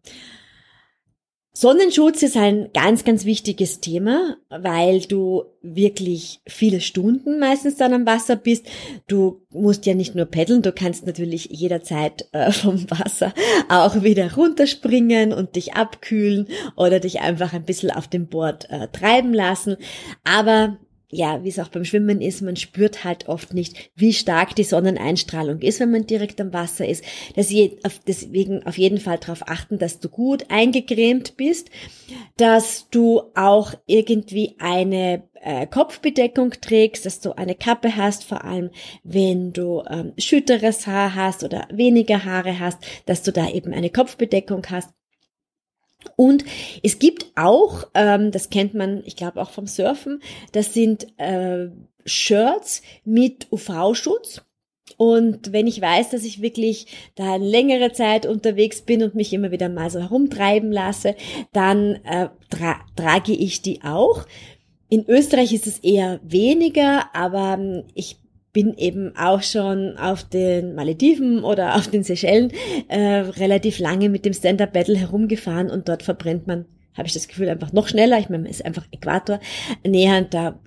Sonnenschutz 1.60 2.22
ist 2.22 2.36
ein 2.36 2.70
ganz, 2.72 3.02
ganz 3.02 3.24
wichtiges 3.24 3.80
Thema, 3.80 4.36
weil 4.48 5.00
du 5.00 5.42
wirklich 5.60 6.40
viele 6.46 6.80
Stunden 6.80 7.40
meistens 7.40 7.74
dann 7.74 7.92
am 7.92 8.06
Wasser 8.06 8.36
bist. 8.36 8.64
Du 9.08 9.40
musst 9.50 9.84
ja 9.84 9.94
nicht 9.94 10.14
nur 10.14 10.26
paddeln, 10.26 10.62
du 10.62 10.70
kannst 10.70 11.04
natürlich 11.04 11.46
jederzeit 11.46 12.28
äh, 12.30 12.52
vom 12.52 12.88
Wasser 12.88 13.34
auch 13.68 14.04
wieder 14.04 14.34
runterspringen 14.34 15.32
und 15.32 15.56
dich 15.56 15.74
abkühlen 15.74 16.46
oder 16.76 17.00
dich 17.00 17.22
einfach 17.22 17.52
ein 17.52 17.64
bisschen 17.64 17.90
auf 17.90 18.06
dem 18.06 18.28
Board 18.28 18.70
äh, 18.70 18.86
treiben 18.92 19.34
lassen. 19.34 19.78
Aber 20.22 20.78
ja, 21.10 21.42
wie 21.42 21.48
es 21.48 21.58
auch 21.58 21.68
beim 21.68 21.86
Schwimmen 21.86 22.20
ist, 22.20 22.42
man 22.42 22.56
spürt 22.56 23.02
halt 23.02 23.28
oft 23.28 23.54
nicht, 23.54 23.90
wie 23.94 24.12
stark 24.12 24.54
die 24.54 24.64
Sonneneinstrahlung 24.64 25.60
ist, 25.60 25.80
wenn 25.80 25.90
man 25.90 26.06
direkt 26.06 26.38
am 26.40 26.52
Wasser 26.52 26.86
ist. 26.86 27.02
Deswegen 27.34 28.66
auf 28.66 28.76
jeden 28.76 28.98
Fall 28.98 29.18
darauf 29.18 29.48
achten, 29.48 29.78
dass 29.78 30.00
du 30.00 30.10
gut 30.10 30.44
eingecremt 30.50 31.38
bist, 31.38 31.70
dass 32.36 32.88
du 32.90 33.22
auch 33.34 33.72
irgendwie 33.86 34.56
eine 34.58 35.22
äh, 35.40 35.66
Kopfbedeckung 35.66 36.50
trägst, 36.60 37.06
dass 37.06 37.20
du 37.20 37.32
eine 37.32 37.54
Kappe 37.54 37.96
hast, 37.96 38.24
vor 38.24 38.44
allem 38.44 38.70
wenn 39.02 39.52
du 39.54 39.82
ähm, 39.88 40.12
schütteres 40.18 40.86
Haar 40.86 41.14
hast 41.14 41.42
oder 41.42 41.68
weniger 41.72 42.24
Haare 42.24 42.58
hast, 42.58 42.78
dass 43.06 43.22
du 43.22 43.32
da 43.32 43.48
eben 43.48 43.72
eine 43.72 43.90
Kopfbedeckung 43.90 44.66
hast 44.70 44.90
Und 46.20 46.44
es 46.82 46.98
gibt 46.98 47.26
auch, 47.36 47.86
ähm, 47.94 48.32
das 48.32 48.50
kennt 48.50 48.74
man, 48.74 49.04
ich 49.04 49.14
glaube 49.14 49.40
auch 49.40 49.50
vom 49.50 49.68
Surfen, 49.68 50.20
das 50.50 50.74
sind 50.74 51.06
äh, 51.16 51.68
Shirts 52.04 52.82
mit 53.04 53.46
UV-Schutz. 53.52 54.42
Und 54.96 55.52
wenn 55.52 55.68
ich 55.68 55.80
weiß, 55.80 56.10
dass 56.10 56.24
ich 56.24 56.42
wirklich 56.42 56.88
da 57.14 57.36
längere 57.36 57.92
Zeit 57.92 58.26
unterwegs 58.26 58.82
bin 58.82 59.04
und 59.04 59.14
mich 59.14 59.32
immer 59.32 59.52
wieder 59.52 59.68
mal 59.68 59.90
so 59.90 60.00
herumtreiben 60.00 60.72
lasse, 60.72 61.14
dann 61.52 62.00
äh, 62.04 62.30
tra 62.50 62.80
trage 62.96 63.32
ich 63.32 63.62
die 63.62 63.84
auch. 63.84 64.26
In 64.88 65.08
Österreich 65.08 65.52
ist 65.52 65.68
es 65.68 65.78
eher 65.78 66.18
weniger, 66.24 67.14
aber 67.14 67.58
ähm, 67.60 67.84
ich 67.94 68.16
bin 68.52 68.74
eben 68.74 69.14
auch 69.16 69.42
schon 69.42 69.96
auf 69.98 70.24
den 70.24 70.74
Malediven 70.74 71.44
oder 71.44 71.76
auf 71.76 71.88
den 71.88 72.02
Seychellen 72.02 72.52
äh, 72.88 72.98
relativ 72.98 73.78
lange 73.78 74.08
mit 74.08 74.24
dem 74.24 74.32
Stand-Up-Battle 74.32 74.96
herumgefahren 74.96 75.70
und 75.70 75.88
dort 75.88 76.02
verbrennt 76.02 76.46
man, 76.46 76.64
habe 76.96 77.06
ich 77.06 77.14
das 77.14 77.28
Gefühl, 77.28 77.48
einfach 77.48 77.72
noch 77.72 77.88
schneller. 77.88 78.18
Ich 78.18 78.28
meine, 78.28 78.44
man 78.44 78.50
ist 78.50 78.64
einfach 78.64 78.86
Äquator 78.90 79.40
näher 79.84 80.18
und 80.18 80.34
da 80.34 80.58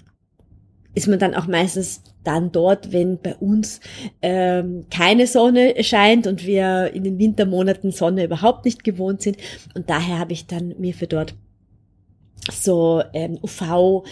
ist 0.93 1.07
man 1.07 1.19
dann 1.19 1.35
auch 1.35 1.47
meistens 1.47 2.03
dann 2.23 2.51
dort, 2.51 2.91
wenn 2.91 3.19
bei 3.19 3.35
uns 3.35 3.79
ähm, 4.21 4.85
keine 4.89 5.25
Sonne 5.25 5.75
scheint 5.83 6.27
und 6.27 6.45
wir 6.45 6.91
in 6.93 7.03
den 7.03 7.17
Wintermonaten 7.17 7.91
Sonne 7.91 8.25
überhaupt 8.25 8.65
nicht 8.65 8.83
gewohnt 8.83 9.21
sind. 9.21 9.37
Und 9.73 9.89
daher 9.89 10.19
habe 10.19 10.33
ich 10.33 10.47
dann 10.47 10.75
mir 10.77 10.93
für 10.93 11.07
dort 11.07 11.33
so 12.51 13.01
ähm, 13.13 13.39
UV 13.41 14.03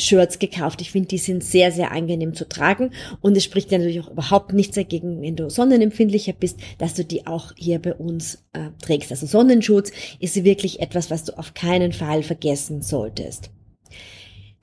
Shirts 0.00 0.38
gekauft. 0.38 0.80
Ich 0.80 0.90
finde, 0.90 1.08
die 1.08 1.18
sind 1.18 1.44
sehr, 1.44 1.72
sehr 1.72 1.92
angenehm 1.92 2.34
zu 2.34 2.48
tragen 2.48 2.90
und 3.20 3.36
es 3.36 3.44
spricht 3.44 3.70
ja 3.70 3.78
natürlich 3.78 4.00
auch 4.00 4.10
überhaupt 4.10 4.52
nichts 4.52 4.74
dagegen, 4.74 5.22
wenn 5.22 5.36
du 5.36 5.50
sonnenempfindlicher 5.50 6.32
bist, 6.32 6.58
dass 6.78 6.94
du 6.94 7.04
die 7.04 7.26
auch 7.26 7.52
hier 7.56 7.78
bei 7.78 7.94
uns 7.94 8.46
äh, 8.52 8.70
trägst. 8.82 9.10
Also 9.10 9.26
Sonnenschutz 9.26 9.92
ist 10.18 10.42
wirklich 10.44 10.80
etwas, 10.80 11.10
was 11.10 11.24
du 11.24 11.38
auf 11.38 11.54
keinen 11.54 11.92
Fall 11.92 12.22
vergessen 12.22 12.82
solltest. 12.82 13.50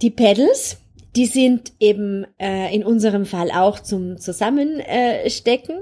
Die 0.01 0.11
Pedals, 0.11 0.77
die 1.15 1.25
sind 1.25 1.73
eben 1.79 2.25
äh, 2.39 2.73
in 2.73 2.83
unserem 2.83 3.25
Fall 3.25 3.51
auch 3.51 3.79
zum 3.79 4.17
Zusammenstecken. 4.19 5.79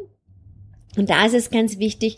Und 0.96 1.10
da 1.10 1.26
ist 1.26 1.34
es 1.34 1.50
ganz 1.50 1.78
wichtig, 1.78 2.18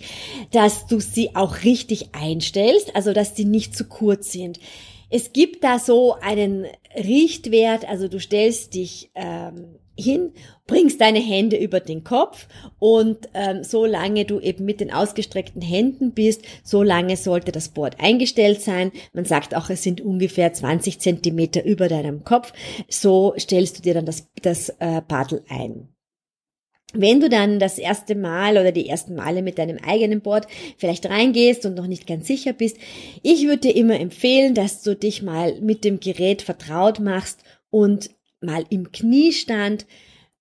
dass 0.52 0.86
du 0.86 1.00
sie 1.00 1.36
auch 1.36 1.64
richtig 1.64 2.10
einstellst, 2.14 2.96
also 2.96 3.14
dass 3.14 3.34
die 3.34 3.46
nicht 3.46 3.76
zu 3.76 3.86
kurz 3.86 4.32
sind. 4.32 4.60
Es 5.10 5.34
gibt 5.34 5.64
da 5.64 5.80
so 5.80 6.16
einen 6.16 6.66
Richtwert, 6.96 7.88
also 7.88 8.08
du 8.08 8.20
stellst 8.20 8.74
dich 8.74 9.12
ähm, 9.16 9.80
hin, 9.98 10.34
bringst 10.68 11.02
deine 11.02 11.20
Hände 11.20 11.58
über 11.58 11.80
den 11.80 12.04
Kopf 12.04 12.48
und 12.80 13.30
ähm, 13.34 13.64
solange 13.64 14.26
du 14.26 14.40
eben 14.40 14.66
mit 14.66 14.80
den 14.80 14.92
ausgestreckten 14.92 15.62
Händen 15.62 16.12
bist, 16.12 16.44
so 16.64 16.84
lange 16.84 17.18
sollte 17.18 17.52
das 17.52 17.70
Board 17.70 18.00
eingestellt 18.00 18.62
sein. 18.62 18.92
Man 19.14 19.26
sagt 19.26 19.56
auch, 19.56 19.70
es 19.70 19.84
sind 19.84 20.02
ungefähr 20.02 20.54
20 20.54 21.00
Zentimeter 21.00 21.64
über 21.64 21.88
deinem 21.88 22.24
Kopf. 22.24 22.54
So 22.90 23.34
stellst 23.40 23.80
du 23.80 23.82
dir 23.82 23.94
dann 23.94 24.06
das, 24.06 24.28
das 24.42 24.70
äh, 24.80 25.02
Paddel 25.02 25.44
ein. 25.50 25.90
Wenn 26.94 27.20
du 27.20 27.28
dann 27.28 27.60
das 27.60 27.78
erste 27.78 28.16
Mal 28.16 28.58
oder 28.58 28.72
die 28.72 28.88
ersten 28.88 29.16
Male 29.16 29.42
mit 29.42 29.58
deinem 29.58 29.78
eigenen 29.78 30.22
Board 30.22 30.48
vielleicht 30.78 31.06
reingehst 31.10 31.66
und 31.66 31.76
noch 31.76 31.88
nicht 31.88 32.08
ganz 32.08 32.28
sicher 32.28 32.54
bist, 32.54 32.78
ich 33.24 33.46
würde 33.46 33.68
dir 33.68 33.76
immer 33.76 34.00
empfehlen, 34.00 34.54
dass 34.54 34.84
du 34.84 34.96
dich 34.96 35.22
mal 35.22 35.60
mit 35.60 35.84
dem 35.84 36.00
Gerät 36.00 36.42
vertraut 36.42 37.00
machst 37.00 37.42
und 37.70 38.10
mal 38.40 38.64
im 38.70 38.92
Kniestand 38.92 39.86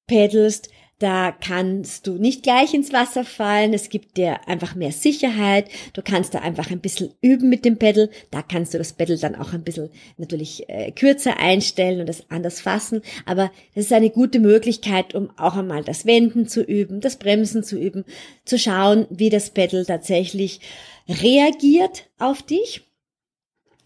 peddelst, 0.07 0.71
da 0.99 1.31
kannst 1.31 2.07
du 2.07 2.15
nicht 2.15 2.43
gleich 2.43 2.73
ins 2.73 2.91
Wasser 2.91 3.25
fallen. 3.25 3.75
Es 3.75 3.91
gibt 3.91 4.17
dir 4.17 4.49
einfach 4.49 4.75
mehr 4.75 4.93
Sicherheit. 4.93 5.69
Du 5.93 6.01
kannst 6.01 6.33
da 6.33 6.39
einfach 6.39 6.71
ein 6.71 6.81
bisschen 6.81 7.13
üben 7.21 7.51
mit 7.51 7.67
dem 7.67 7.77
Pedal. 7.77 8.09
Da 8.31 8.41
kannst 8.41 8.73
du 8.73 8.79
das 8.79 8.95
Pedal 8.95 9.19
dann 9.19 9.35
auch 9.35 9.53
ein 9.53 9.63
bisschen 9.63 9.91
natürlich 10.17 10.67
äh, 10.71 10.93
kürzer 10.93 11.39
einstellen 11.39 12.01
und 12.01 12.09
das 12.09 12.31
anders 12.31 12.63
fassen. 12.63 13.03
Aber 13.27 13.51
das 13.75 13.85
ist 13.85 13.93
eine 13.93 14.09
gute 14.09 14.41
Möglichkeit, 14.41 15.15
um 15.15 15.29
auch 15.37 15.57
einmal 15.57 15.85
das 15.85 16.07
Wenden 16.07 16.49
zu 16.49 16.63
üben, 16.63 17.03
das 17.03 17.19
Bremsen 17.19 17.63
zu 17.63 17.79
üben, 17.79 18.07
zu 18.47 18.59
schauen, 18.59 19.07
wie 19.11 19.29
das 19.29 19.51
Pedal 19.51 19.85
tatsächlich 19.85 20.61
reagiert 21.09 22.09
auf 22.19 22.41
dich. 22.41 22.87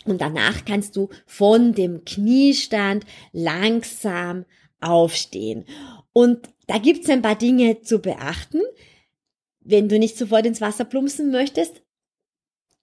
Und 0.05 0.21
danach 0.21 0.65
kannst 0.65 0.95
du 0.95 1.09
von 1.27 1.75
dem 1.75 2.05
Kniestand 2.05 3.05
langsam 3.33 4.45
aufstehen. 4.81 5.65
Und 6.13 6.49
da 6.71 6.79
gibt's 6.79 7.11
ein 7.11 7.21
paar 7.21 7.35
Dinge 7.35 7.83
zu 7.83 7.99
beachten. 7.99 8.61
Wenn 9.59 9.89
du 9.89 9.99
nicht 9.99 10.17
sofort 10.17 10.47
ins 10.47 10.61
Wasser 10.61 10.85
plumpsen 10.85 11.33
möchtest, 11.33 11.83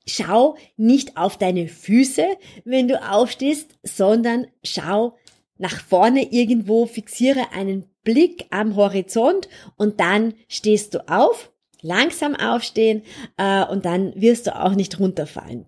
schau 0.05 0.57
nicht 0.75 1.15
auf 1.15 1.37
deine 1.37 1.69
Füße, 1.69 2.25
wenn 2.65 2.89
du 2.89 3.01
aufstehst, 3.01 3.79
sondern 3.83 4.47
schau 4.61 5.15
nach 5.57 5.79
vorne 5.79 6.33
irgendwo, 6.33 6.85
fixiere 6.85 7.53
einen 7.53 7.85
Blick 8.03 8.47
am 8.49 8.75
Horizont 8.75 9.47
und 9.77 10.01
dann 10.01 10.33
stehst 10.49 10.93
du 10.93 11.07
auf, 11.09 11.53
langsam 11.81 12.35
aufstehen 12.35 13.03
äh, 13.37 13.63
und 13.63 13.85
dann 13.85 14.13
wirst 14.19 14.47
du 14.47 14.59
auch 14.59 14.75
nicht 14.75 14.99
runterfallen. 14.99 15.65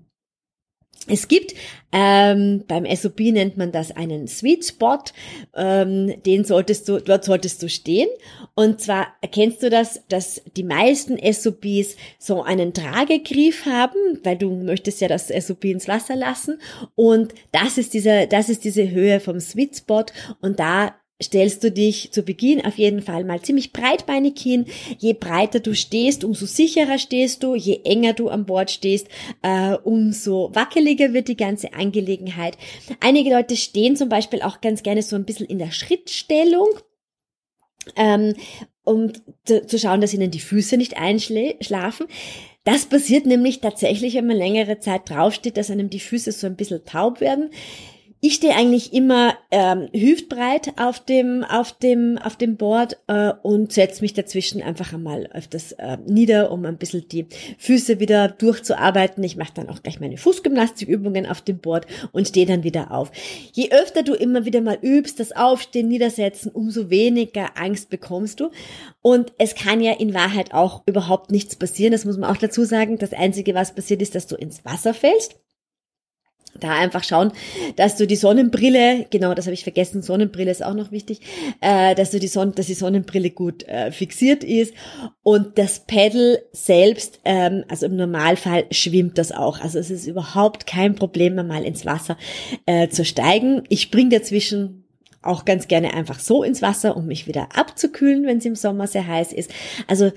Es 1.07 1.27
gibt 1.27 1.55
ähm, 1.91 2.65
beim 2.67 2.85
SOP 2.85 3.19
nennt 3.19 3.57
man 3.57 3.71
das 3.71 3.91
einen 3.91 4.27
Sweet 4.27 4.63
Spot, 4.65 4.99
ähm, 5.55 6.21
den 6.23 6.45
solltest 6.45 6.87
du, 6.87 6.99
dort 6.99 7.23
solltest 7.23 7.63
du 7.63 7.69
stehen. 7.69 8.09
Und 8.53 8.81
zwar 8.81 9.07
erkennst 9.21 9.63
du 9.63 9.69
das, 9.69 10.01
dass 10.09 10.41
die 10.55 10.63
meisten 10.63 11.17
SOPs 11.17 11.95
so 12.19 12.43
einen 12.43 12.73
Tragegriff 12.73 13.65
haben, 13.65 14.19
weil 14.23 14.37
du 14.37 14.51
möchtest 14.51 15.01
ja 15.01 15.07
das 15.07 15.29
SOP 15.29 15.65
ins 15.65 15.87
Wasser 15.87 16.15
lassen. 16.15 16.59
Und 16.95 17.33
das 17.51 17.77
ist 17.77 17.93
diese, 17.93 18.27
das 18.27 18.49
ist 18.49 18.63
diese 18.63 18.91
Höhe 18.91 19.19
vom 19.19 19.39
Sweet 19.39 19.77
Spot. 19.77 20.05
Und 20.41 20.59
da 20.59 20.95
stellst 21.21 21.63
du 21.63 21.71
dich 21.71 22.11
zu 22.11 22.23
Beginn 22.23 22.65
auf 22.65 22.77
jeden 22.77 23.01
Fall 23.01 23.23
mal 23.25 23.41
ziemlich 23.41 23.73
breitbeinig 23.73 24.39
hin. 24.39 24.65
Je 24.97 25.13
breiter 25.13 25.59
du 25.59 25.75
stehst, 25.75 26.23
umso 26.23 26.45
sicherer 26.45 26.97
stehst 26.97 27.43
du. 27.43 27.55
Je 27.55 27.81
enger 27.83 28.13
du 28.13 28.29
an 28.29 28.45
Bord 28.45 28.71
stehst, 28.71 29.07
äh, 29.41 29.73
umso 29.83 30.51
wackeliger 30.53 31.13
wird 31.13 31.27
die 31.27 31.37
ganze 31.37 31.73
Angelegenheit. 31.73 32.57
Einige 33.01 33.31
Leute 33.31 33.57
stehen 33.57 33.95
zum 33.95 34.09
Beispiel 34.09 34.41
auch 34.41 34.61
ganz 34.61 34.83
gerne 34.83 35.01
so 35.01 35.15
ein 35.15 35.25
bisschen 35.25 35.47
in 35.47 35.59
der 35.59 35.71
Schrittstellung. 35.71 36.67
Ähm, 37.95 38.35
um 38.83 39.11
zu 39.45 39.77
schauen, 39.77 40.01
dass 40.01 40.13
ihnen 40.13 40.31
die 40.31 40.39
Füße 40.39 40.77
nicht 40.77 40.97
einschlafen. 40.97 42.07
Das 42.63 42.85
passiert 42.85 43.25
nämlich 43.25 43.61
tatsächlich, 43.61 44.15
wenn 44.15 44.27
man 44.27 44.37
längere 44.37 44.79
Zeit 44.79 45.09
draufsteht, 45.09 45.57
dass 45.57 45.71
einem 45.71 45.89
die 45.89 45.99
Füße 45.99 46.31
so 46.31 46.47
ein 46.47 46.55
bisschen 46.55 46.85
taub 46.85 47.21
werden. 47.21 47.51
Ich 48.21 48.33
stehe 48.33 48.53
eigentlich 48.53 48.91
immer 48.91 49.37
ähm, 49.49 49.87
hüftbreit 49.93 50.73
auf 50.77 50.99
dem 50.99 51.45
auf 51.45 51.71
dem 51.71 52.17
auf 52.17 52.35
dem 52.35 52.57
Board 52.57 52.97
äh, 53.07 53.31
und 53.43 53.71
setze 53.71 54.01
mich 54.01 54.13
dazwischen 54.13 54.61
einfach 54.61 54.91
einmal 54.91 55.27
öfters 55.27 55.71
äh, 55.71 55.97
nieder, 56.05 56.51
um 56.51 56.65
ein 56.65 56.77
bisschen 56.77 57.07
die 57.07 57.27
Füße 57.57 58.01
wieder 58.01 58.27
durchzuarbeiten. 58.27 59.23
Ich 59.23 59.37
mache 59.37 59.53
dann 59.53 59.69
auch 59.69 59.81
gleich 59.83 60.01
meine 60.01 60.17
Fußgymnastikübungen 60.17 61.27
auf 61.27 61.39
dem 61.39 61.59
Board 61.59 61.87
und 62.11 62.27
stehe 62.27 62.45
dann 62.45 62.65
wieder 62.65 62.91
auf. 62.91 63.09
Je 63.53 63.71
öfter 63.71 64.03
du 64.03 64.15
immer 64.15 64.43
wieder 64.43 64.59
mal 64.59 64.79
übst, 64.81 65.21
das 65.21 65.31
Aufstehen, 65.31 65.87
Niedersetzen, 65.87 66.51
umso 66.51 66.89
weniger 66.89 67.57
Angst 67.57 67.89
bekommst 67.89 68.41
du. 68.41 68.49
Und 69.01 69.31
es 69.37 69.55
kann 69.55 69.79
ja 69.79 69.93
in 69.93 70.13
Wahrheit 70.13 70.53
auch 70.53 70.83
überhaupt 70.85 71.31
nichts 71.31 71.55
passieren. 71.55 71.93
Das 71.93 72.03
muss 72.03 72.17
man 72.17 72.29
auch 72.29 72.37
dazu 72.37 72.65
sagen. 72.65 72.97
Das 72.97 73.13
Einzige, 73.13 73.55
was 73.55 73.73
passiert, 73.73 74.01
ist, 74.01 74.13
dass 74.13 74.27
du 74.27 74.35
ins 74.35 74.65
Wasser 74.65 74.93
fällst 74.93 75.39
da 76.59 76.71
einfach 76.77 77.03
schauen, 77.03 77.31
dass 77.75 77.95
du 77.95 78.07
die 78.07 78.15
Sonnenbrille, 78.15 79.05
genau, 79.09 79.33
das 79.33 79.45
habe 79.45 79.53
ich 79.53 79.63
vergessen, 79.63 80.01
Sonnenbrille 80.01 80.51
ist 80.51 80.63
auch 80.63 80.73
noch 80.73 80.91
wichtig, 80.91 81.21
äh, 81.61 81.95
dass 81.95 82.11
du 82.11 82.19
die 82.19 82.27
Sonne, 82.27 82.51
dass 82.51 82.67
die 82.67 82.73
Sonnenbrille 82.73 83.31
gut 83.31 83.63
äh, 83.67 83.91
fixiert 83.91 84.43
ist 84.43 84.73
und 85.23 85.57
das 85.57 85.81
Pedal 85.81 86.41
selbst, 86.51 87.19
ähm, 87.25 87.63
also 87.67 87.85
im 87.85 87.95
Normalfall 87.95 88.65
schwimmt 88.71 89.17
das 89.17 89.31
auch. 89.31 89.59
Also 89.59 89.79
es 89.79 89.89
ist 89.89 90.07
überhaupt 90.07 90.67
kein 90.67 90.95
Problem, 90.95 91.35
mal 91.35 91.63
ins 91.63 91.85
Wasser 91.85 92.17
äh, 92.65 92.89
zu 92.89 93.05
steigen. 93.05 93.63
Ich 93.69 93.81
spring 93.81 94.09
dazwischen 94.09 94.83
auch 95.21 95.45
ganz 95.45 95.67
gerne 95.67 95.93
einfach 95.93 96.19
so 96.19 96.43
ins 96.43 96.61
Wasser, 96.61 96.95
um 96.95 97.05
mich 97.05 97.27
wieder 97.27 97.49
abzukühlen, 97.55 98.25
wenn 98.25 98.37
es 98.37 98.45
im 98.45 98.55
Sommer 98.55 98.87
sehr 98.87 99.05
heiß 99.05 99.33
ist. 99.33 99.51
Also 99.87 100.11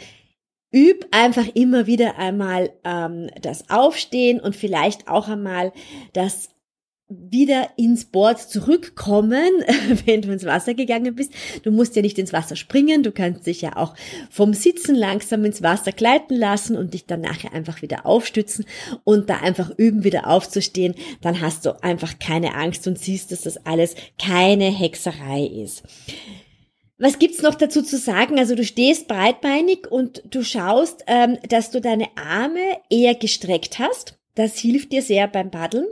üb 0.72 1.06
einfach 1.10 1.46
immer 1.54 1.86
wieder 1.86 2.18
einmal 2.18 2.70
ähm, 2.84 3.30
das 3.40 3.70
Aufstehen 3.70 4.40
und 4.40 4.56
vielleicht 4.56 5.08
auch 5.08 5.28
einmal 5.28 5.72
das 6.12 6.48
wieder 7.30 7.68
ins 7.76 8.04
Board 8.06 8.38
zurückkommen, 8.38 9.50
wenn 10.06 10.22
du 10.22 10.32
ins 10.32 10.44
Wasser 10.44 10.74
gegangen 10.74 11.14
bist. 11.14 11.32
Du 11.62 11.70
musst 11.70 11.96
ja 11.96 12.02
nicht 12.02 12.18
ins 12.18 12.32
Wasser 12.32 12.56
springen, 12.56 13.02
du 13.02 13.12
kannst 13.12 13.46
dich 13.46 13.60
ja 13.60 13.76
auch 13.76 13.94
vom 14.30 14.54
Sitzen 14.54 14.94
langsam 14.94 15.44
ins 15.44 15.62
Wasser 15.62 15.92
gleiten 15.92 16.34
lassen 16.34 16.76
und 16.76 16.94
dich 16.94 17.06
dann 17.06 17.20
nachher 17.20 17.52
einfach 17.52 17.82
wieder 17.82 18.06
aufstützen 18.06 18.64
und 19.04 19.30
da 19.30 19.38
einfach 19.38 19.70
üben, 19.76 20.04
wieder 20.04 20.26
aufzustehen. 20.26 20.94
Dann 21.20 21.40
hast 21.40 21.66
du 21.66 21.82
einfach 21.82 22.18
keine 22.18 22.54
Angst 22.54 22.86
und 22.86 22.98
siehst, 22.98 23.32
dass 23.32 23.42
das 23.42 23.66
alles 23.66 23.94
keine 24.18 24.70
Hexerei 24.70 25.44
ist. 25.44 25.82
Was 26.98 27.18
gibt's 27.18 27.42
noch 27.42 27.54
dazu 27.54 27.82
zu 27.82 27.98
sagen? 27.98 28.38
Also 28.38 28.54
du 28.54 28.64
stehst 28.64 29.08
breitbeinig 29.08 29.90
und 29.90 30.22
du 30.30 30.44
schaust, 30.44 31.04
ähm, 31.06 31.38
dass 31.48 31.70
du 31.70 31.80
deine 31.80 32.08
Arme 32.16 32.78
eher 32.90 33.14
gestreckt 33.14 33.78
hast. 33.78 34.18
das 34.34 34.56
hilft 34.56 34.92
dir 34.92 35.02
sehr 35.02 35.28
beim 35.28 35.50
Paddeln. 35.50 35.86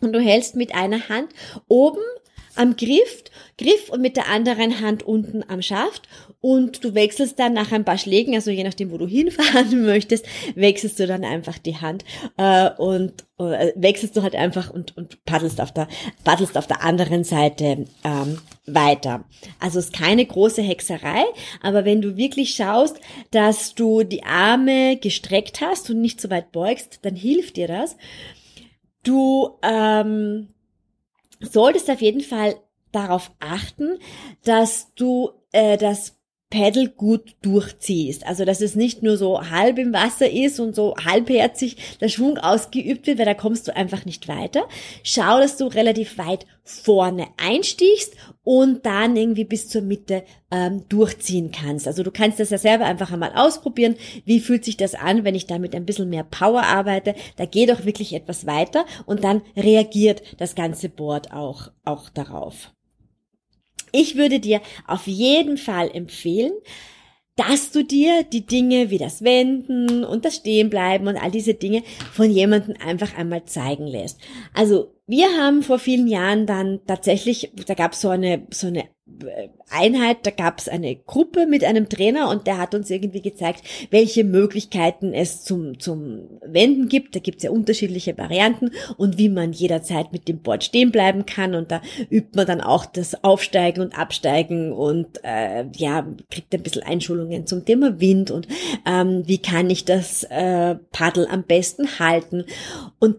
Und 0.00 0.12
du 0.12 0.20
hältst 0.20 0.56
mit 0.56 0.74
einer 0.74 1.08
Hand 1.08 1.32
oben 1.68 2.02
am 2.56 2.76
Griff, 2.76 3.24
Griff 3.58 3.88
und 3.90 4.00
mit 4.00 4.16
der 4.16 4.28
anderen 4.28 4.80
Hand 4.80 5.02
unten 5.02 5.42
am 5.48 5.62
Schaft 5.62 6.08
und 6.40 6.84
du 6.84 6.94
wechselst 6.94 7.38
dann 7.38 7.52
nach 7.52 7.70
ein 7.72 7.84
paar 7.84 7.98
Schlägen, 7.98 8.34
also 8.34 8.50
je 8.50 8.64
nachdem, 8.64 8.90
wo 8.90 8.98
du 8.98 9.06
hinfahren 9.08 9.84
möchtest, 9.84 10.26
wechselst 10.54 10.98
du 10.98 11.06
dann 11.06 11.24
einfach 11.24 11.58
die 11.58 11.76
Hand 11.76 12.04
äh, 12.36 12.70
und 12.78 13.24
äh, 13.38 13.72
wechselst 13.76 14.16
du 14.16 14.22
halt 14.22 14.34
einfach 14.34 14.70
und, 14.70 14.96
und 14.96 15.24
paddelst 15.24 15.60
auf 15.60 15.72
der 15.72 15.88
paddelst 16.24 16.56
auf 16.56 16.66
der 16.66 16.82
anderen 16.82 17.24
Seite 17.24 17.84
ähm, 18.04 18.38
weiter. 18.66 19.24
Also 19.58 19.78
ist 19.78 19.92
keine 19.92 20.24
große 20.24 20.62
Hexerei, 20.62 21.24
aber 21.62 21.84
wenn 21.84 22.00
du 22.00 22.16
wirklich 22.16 22.54
schaust, 22.54 23.00
dass 23.30 23.74
du 23.74 24.02
die 24.02 24.24
Arme 24.24 24.96
gestreckt 24.96 25.60
hast 25.60 25.90
und 25.90 26.00
nicht 26.00 26.20
so 26.20 26.30
weit 26.30 26.52
beugst, 26.52 27.00
dann 27.02 27.16
hilft 27.16 27.56
dir 27.56 27.68
das. 27.68 27.96
Du 29.02 29.58
ähm, 29.62 30.48
solltest 31.40 31.90
auf 31.90 32.00
jeden 32.00 32.20
Fall 32.20 32.56
darauf 32.92 33.32
achten, 33.40 33.98
dass 34.44 34.92
du 34.94 35.30
äh, 35.52 35.76
das 35.76 36.20
Paddle 36.50 36.88
gut 36.88 37.36
durchziehst. 37.42 38.26
Also, 38.26 38.44
dass 38.44 38.60
es 38.60 38.74
nicht 38.74 39.04
nur 39.04 39.16
so 39.16 39.50
halb 39.50 39.78
im 39.78 39.92
Wasser 39.92 40.28
ist 40.28 40.58
und 40.58 40.74
so 40.74 40.96
halbherzig 40.96 41.76
der 42.00 42.08
Schwung 42.08 42.38
ausgeübt 42.38 43.06
wird, 43.06 43.18
weil 43.18 43.24
da 43.24 43.34
kommst 43.34 43.68
du 43.68 43.76
einfach 43.76 44.04
nicht 44.04 44.26
weiter. 44.26 44.68
Schau, 45.04 45.38
dass 45.38 45.56
du 45.56 45.66
relativ 45.66 46.18
weit 46.18 46.46
vorne 46.64 47.28
einstichst 47.36 48.14
und 48.50 48.84
dann 48.84 49.14
irgendwie 49.14 49.44
bis 49.44 49.68
zur 49.68 49.80
Mitte 49.80 50.24
ähm, 50.50 50.82
durchziehen 50.88 51.52
kannst. 51.52 51.86
Also 51.86 52.02
du 52.02 52.10
kannst 52.10 52.40
das 52.40 52.50
ja 52.50 52.58
selber 52.58 52.84
einfach 52.84 53.12
einmal 53.12 53.30
ausprobieren. 53.32 53.94
Wie 54.24 54.40
fühlt 54.40 54.64
sich 54.64 54.76
das 54.76 54.96
an, 54.96 55.22
wenn 55.22 55.36
ich 55.36 55.46
damit 55.46 55.72
ein 55.72 55.86
bisschen 55.86 56.08
mehr 56.08 56.24
Power 56.24 56.64
arbeite? 56.64 57.14
Da 57.36 57.46
geht 57.46 57.70
auch 57.70 57.84
wirklich 57.84 58.12
etwas 58.12 58.46
weiter 58.46 58.86
und 59.06 59.22
dann 59.22 59.42
reagiert 59.56 60.22
das 60.38 60.56
ganze 60.56 60.88
Board 60.88 61.32
auch, 61.32 61.70
auch 61.84 62.08
darauf. 62.08 62.72
Ich 63.92 64.16
würde 64.16 64.40
dir 64.40 64.60
auf 64.84 65.06
jeden 65.06 65.56
Fall 65.56 65.88
empfehlen, 65.94 66.50
dass 67.36 67.70
du 67.70 67.84
dir 67.84 68.24
die 68.24 68.46
Dinge 68.46 68.90
wie 68.90 68.98
das 68.98 69.22
Wenden 69.22 70.02
und 70.02 70.24
das 70.24 70.34
Stehenbleiben 70.34 71.06
und 71.06 71.16
all 71.16 71.30
diese 71.30 71.54
Dinge 71.54 71.84
von 72.12 72.28
jemandem 72.32 72.74
einfach 72.84 73.16
einmal 73.16 73.44
zeigen 73.44 73.86
lässt. 73.86 74.18
Also 74.54 74.92
wir 75.10 75.26
haben 75.36 75.64
vor 75.64 75.80
vielen 75.80 76.06
Jahren 76.06 76.46
dann 76.46 76.80
tatsächlich, 76.86 77.52
da 77.66 77.74
gab 77.74 77.92
es 77.92 78.00
so 78.00 78.10
eine, 78.10 78.46
so 78.50 78.68
eine 78.68 78.84
äh, 79.24 79.48
Einheit, 79.68 80.18
da 80.24 80.30
gab 80.30 80.60
es 80.60 80.68
eine 80.68 80.94
Gruppe 80.94 81.46
mit 81.46 81.64
einem 81.64 81.88
Trainer 81.88 82.28
und 82.28 82.46
der 82.46 82.58
hat 82.58 82.76
uns 82.76 82.90
irgendwie 82.90 83.20
gezeigt, 83.20 83.62
welche 83.90 84.22
Möglichkeiten 84.22 85.12
es 85.12 85.42
zum, 85.42 85.80
zum 85.80 86.28
Wenden 86.44 86.88
gibt. 86.88 87.16
Da 87.16 87.20
gibt 87.20 87.38
es 87.38 87.42
ja 87.42 87.50
unterschiedliche 87.50 88.16
Varianten 88.18 88.70
und 88.96 89.18
wie 89.18 89.28
man 89.28 89.52
jederzeit 89.52 90.12
mit 90.12 90.28
dem 90.28 90.42
Board 90.42 90.62
stehen 90.62 90.92
bleiben 90.92 91.26
kann. 91.26 91.56
Und 91.56 91.72
da 91.72 91.82
übt 92.08 92.36
man 92.36 92.46
dann 92.46 92.60
auch 92.60 92.86
das 92.86 93.24
Aufsteigen 93.24 93.80
und 93.80 93.98
Absteigen 93.98 94.72
und 94.72 95.18
äh, 95.24 95.66
ja, 95.74 96.06
kriegt 96.30 96.54
ein 96.54 96.62
bisschen 96.62 96.84
Einschulungen 96.84 97.46
zum 97.46 97.64
Thema 97.64 98.00
Wind 98.00 98.30
und 98.30 98.46
ähm, 98.86 99.24
wie 99.26 99.38
kann 99.38 99.70
ich 99.70 99.84
das 99.84 100.22
äh, 100.24 100.76
Paddel 100.92 101.26
am 101.28 101.42
besten 101.42 101.98
halten. 101.98 102.44
Und 103.00 103.16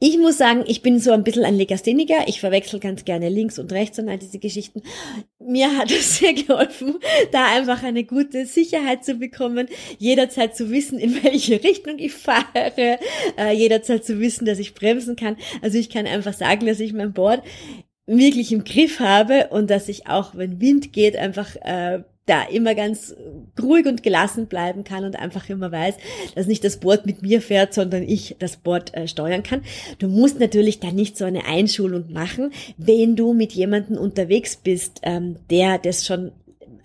ich 0.00 0.16
muss 0.16 0.38
sagen, 0.38 0.62
ich 0.66 0.82
bin 0.82 1.00
so 1.00 1.10
ein 1.10 1.24
bisschen 1.24 1.44
ein 1.44 1.56
Legastheniker. 1.56 2.28
Ich 2.28 2.40
verwechsel 2.40 2.78
ganz 2.78 3.04
gerne 3.04 3.28
links 3.28 3.58
und 3.58 3.72
rechts 3.72 3.98
und 3.98 4.08
all 4.08 4.18
diese 4.18 4.38
Geschichten. 4.38 4.82
Mir 5.40 5.76
hat 5.76 5.90
es 5.90 6.18
sehr 6.18 6.34
geholfen, 6.34 6.98
da 7.32 7.46
einfach 7.46 7.82
eine 7.82 8.04
gute 8.04 8.46
Sicherheit 8.46 9.04
zu 9.04 9.14
bekommen, 9.14 9.66
jederzeit 9.98 10.56
zu 10.56 10.70
wissen, 10.70 10.98
in 10.98 11.22
welche 11.24 11.62
Richtung 11.64 11.98
ich 11.98 12.12
fahre, 12.12 12.98
äh, 13.36 13.52
jederzeit 13.52 14.04
zu 14.04 14.20
wissen, 14.20 14.44
dass 14.44 14.60
ich 14.60 14.74
bremsen 14.74 15.16
kann. 15.16 15.36
Also 15.62 15.78
ich 15.78 15.90
kann 15.90 16.06
einfach 16.06 16.34
sagen, 16.34 16.66
dass 16.66 16.78
ich 16.78 16.92
mein 16.92 17.12
Board 17.12 17.42
wirklich 18.06 18.52
im 18.52 18.64
Griff 18.64 19.00
habe 19.00 19.48
und 19.50 19.68
dass 19.68 19.88
ich 19.88 20.06
auch, 20.06 20.34
wenn 20.36 20.60
Wind 20.60 20.92
geht, 20.92 21.16
einfach 21.16 21.56
äh, 21.56 22.04
da 22.28 22.42
immer 22.44 22.74
ganz 22.74 23.14
ruhig 23.60 23.86
und 23.86 24.02
gelassen 24.02 24.46
bleiben 24.46 24.84
kann 24.84 25.04
und 25.04 25.16
einfach 25.16 25.48
immer 25.48 25.72
weiß, 25.72 25.96
dass 26.34 26.46
nicht 26.46 26.64
das 26.64 26.78
Board 26.78 27.06
mit 27.06 27.22
mir 27.22 27.40
fährt, 27.40 27.74
sondern 27.74 28.02
ich 28.02 28.36
das 28.38 28.56
Board 28.56 28.94
äh, 28.94 29.08
steuern 29.08 29.42
kann. 29.42 29.62
Du 29.98 30.08
musst 30.08 30.38
natürlich 30.38 30.80
da 30.80 30.90
nicht 30.90 31.16
so 31.16 31.24
eine 31.24 31.46
Einschulung 31.46 32.12
machen, 32.12 32.52
wenn 32.76 33.16
du 33.16 33.32
mit 33.32 33.52
jemandem 33.52 33.96
unterwegs 33.96 34.56
bist, 34.56 35.00
ähm, 35.02 35.36
der 35.50 35.78
das 35.78 36.06
schon 36.06 36.32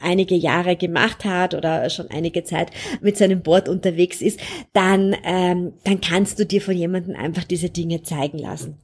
einige 0.03 0.35
Jahre 0.35 0.75
gemacht 0.75 1.25
hat 1.25 1.53
oder 1.53 1.89
schon 1.89 2.09
einige 2.11 2.43
Zeit 2.43 2.71
mit 3.01 3.17
seinem 3.17 3.41
Board 3.41 3.69
unterwegs 3.69 4.21
ist, 4.21 4.39
dann, 4.73 5.15
ähm, 5.23 5.73
dann 5.83 6.01
kannst 6.01 6.39
du 6.39 6.45
dir 6.45 6.61
von 6.61 6.75
jemandem 6.75 7.15
einfach 7.15 7.43
diese 7.43 7.69
Dinge 7.69 8.03
zeigen 8.03 8.37
lassen. 8.37 8.77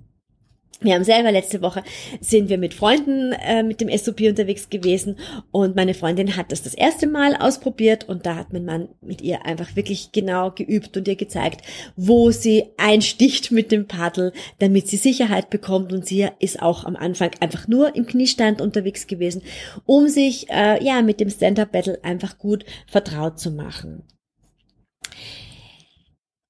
Wir 0.81 0.93
haben 0.93 1.03
selber 1.03 1.33
letzte 1.33 1.61
Woche 1.61 1.83
sind 2.21 2.47
wir 2.47 2.57
mit 2.57 2.73
Freunden 2.73 3.33
äh, 3.33 3.63
mit 3.63 3.81
dem 3.81 3.89
SOP 3.97 4.21
unterwegs 4.21 4.69
gewesen 4.69 5.17
und 5.51 5.75
meine 5.75 5.93
Freundin 5.93 6.37
hat 6.37 6.53
das 6.53 6.63
das 6.63 6.73
erste 6.73 7.05
Mal 7.05 7.35
ausprobiert 7.35 8.07
und 8.07 8.25
da 8.25 8.35
hat 8.35 8.53
mein 8.53 8.63
Mann 8.63 8.87
mit 9.01 9.21
ihr 9.21 9.45
einfach 9.45 9.75
wirklich 9.75 10.13
genau 10.13 10.51
geübt 10.51 10.95
und 10.95 11.05
ihr 11.09 11.17
gezeigt, 11.17 11.63
wo 11.97 12.31
sie 12.31 12.69
einsticht 12.77 13.51
mit 13.51 13.73
dem 13.73 13.87
Paddel, 13.87 14.31
damit 14.59 14.87
sie 14.87 14.95
Sicherheit 14.95 15.49
bekommt 15.49 15.91
und 15.91 16.05
sie 16.05 16.29
ist 16.39 16.61
auch 16.61 16.85
am 16.85 16.95
Anfang 16.95 17.31
einfach 17.41 17.67
nur 17.67 17.93
im 17.97 18.05
Kniestand 18.05 18.61
unterwegs 18.61 19.05
gewesen, 19.05 19.41
um 19.85 20.07
sich 20.07 20.49
äh, 20.49 20.81
ja 20.81 21.01
mit 21.01 21.19
dem 21.19 21.29
Stand-Up-Battle 21.29 21.99
einfach 22.03 22.37
gut 22.37 22.63
vertraut 22.87 23.37
zu 23.37 23.51
machen. 23.51 24.03